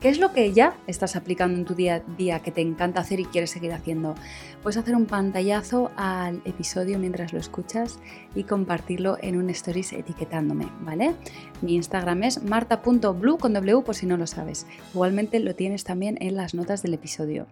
qué 0.00 0.10
es 0.10 0.20
lo 0.20 0.32
que 0.32 0.52
ya 0.52 0.76
estás 0.86 1.16
aplicando 1.16 1.58
en 1.58 1.64
tu 1.64 1.74
día 1.74 1.96
a 1.96 2.16
día 2.16 2.38
que 2.38 2.52
te 2.52 2.60
encanta 2.60 3.00
hacer 3.00 3.18
y 3.18 3.24
quieres 3.24 3.50
seguir 3.50 3.72
haciendo. 3.72 4.14
Puedes 4.62 4.76
hacer 4.76 4.94
un 4.94 5.06
pantallazo 5.06 5.90
al 5.96 6.40
episodio 6.44 7.00
mientras 7.00 7.32
lo 7.32 7.40
escuchas 7.40 7.98
y 8.36 8.44
compartirlo 8.44 9.18
en 9.20 9.38
un 9.38 9.50
stories 9.50 9.94
etiquetándome, 9.94 10.68
¿vale? 10.82 11.14
Mi 11.62 11.74
Instagram 11.74 12.22
es 12.22 12.44
marta.blue 12.44 13.38
con 13.38 13.54
W 13.54 13.82
por 13.82 13.96
si 13.96 14.06
no 14.06 14.16
lo 14.16 14.28
sabes. 14.28 14.66
Igualmente 14.94 15.40
lo 15.40 15.56
tienes 15.56 15.82
también 15.82 16.16
en 16.20 16.36
las 16.36 16.54
notas 16.54 16.80
del 16.82 16.94
episodio. 16.94 17.48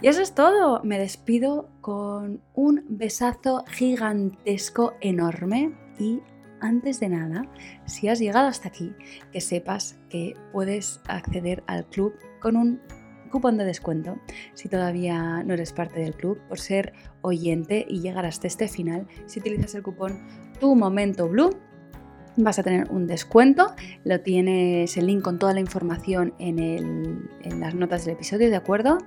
Y 0.00 0.08
eso 0.08 0.22
es 0.22 0.34
todo. 0.34 0.80
Me 0.84 0.98
despido 0.98 1.68
con 1.80 2.40
un 2.54 2.84
besazo 2.88 3.64
gigantesco, 3.68 4.94
enorme. 5.00 5.72
Y 5.98 6.20
antes 6.60 7.00
de 7.00 7.08
nada, 7.08 7.46
si 7.86 8.08
has 8.08 8.18
llegado 8.18 8.48
hasta 8.48 8.68
aquí, 8.68 8.94
que 9.32 9.40
sepas 9.40 9.98
que 10.08 10.36
puedes 10.52 11.00
acceder 11.08 11.62
al 11.66 11.86
club 11.86 12.14
con 12.40 12.56
un 12.56 12.80
cupón 13.30 13.58
de 13.58 13.64
descuento 13.64 14.18
si 14.54 14.70
todavía 14.70 15.42
no 15.44 15.52
eres 15.52 15.72
parte 15.72 16.00
del 16.00 16.14
club 16.14 16.38
por 16.48 16.58
ser 16.58 16.94
oyente 17.20 17.84
y 17.88 18.00
llegar 18.00 18.24
hasta 18.24 18.46
este 18.46 18.68
final. 18.68 19.06
Si 19.26 19.40
utilizas 19.40 19.74
el 19.74 19.82
cupón 19.82 20.26
Tu 20.60 20.74
Momento 20.74 21.28
Blue, 21.28 21.50
vas 22.36 22.58
a 22.58 22.62
tener 22.62 22.90
un 22.90 23.06
descuento. 23.06 23.74
Lo 24.04 24.20
tienes 24.20 24.96
el 24.96 25.06
link 25.06 25.22
con 25.22 25.38
toda 25.38 25.52
la 25.52 25.60
información 25.60 26.34
en, 26.38 27.28
en 27.42 27.60
las 27.60 27.74
notas 27.74 28.04
del 28.04 28.14
episodio, 28.14 28.48
¿de 28.48 28.56
acuerdo? 28.56 28.98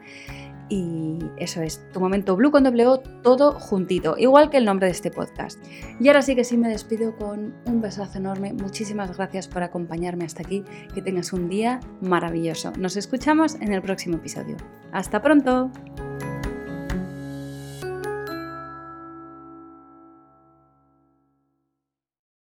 Y 0.72 1.20
eso 1.36 1.62
es, 1.62 1.86
tu 1.92 2.00
momento 2.00 2.38
blue 2.38 2.50
con 2.50 2.64
W, 2.64 3.02
todo 3.24 3.60
juntito, 3.60 4.16
igual 4.18 4.50
que 4.50 4.56
el 4.56 4.64
nombre 4.64 4.88
de 4.88 4.94
este 4.94 5.12
podcast. 5.12 5.60
Y 6.00 6.08
ahora 6.08 6.22
sí 6.22 6.34
que 6.34 6.46
sí 6.46 6.58
me 6.58 6.70
despido 6.70 7.14
con 7.18 7.54
un 7.66 7.82
besazo 7.82 8.20
enorme. 8.20 8.54
Muchísimas 8.54 9.18
gracias 9.18 9.50
por 9.50 9.64
acompañarme 9.64 10.24
hasta 10.24 10.44
aquí. 10.44 10.64
Que 10.94 11.02
tengas 11.02 11.34
un 11.34 11.50
día 11.50 11.82
maravilloso. 12.00 12.72
Nos 12.80 12.96
escuchamos 12.96 13.56
en 13.56 13.74
el 13.74 13.82
próximo 13.82 14.16
episodio. 14.16 14.56
Hasta 14.94 15.22
pronto. 15.22 15.70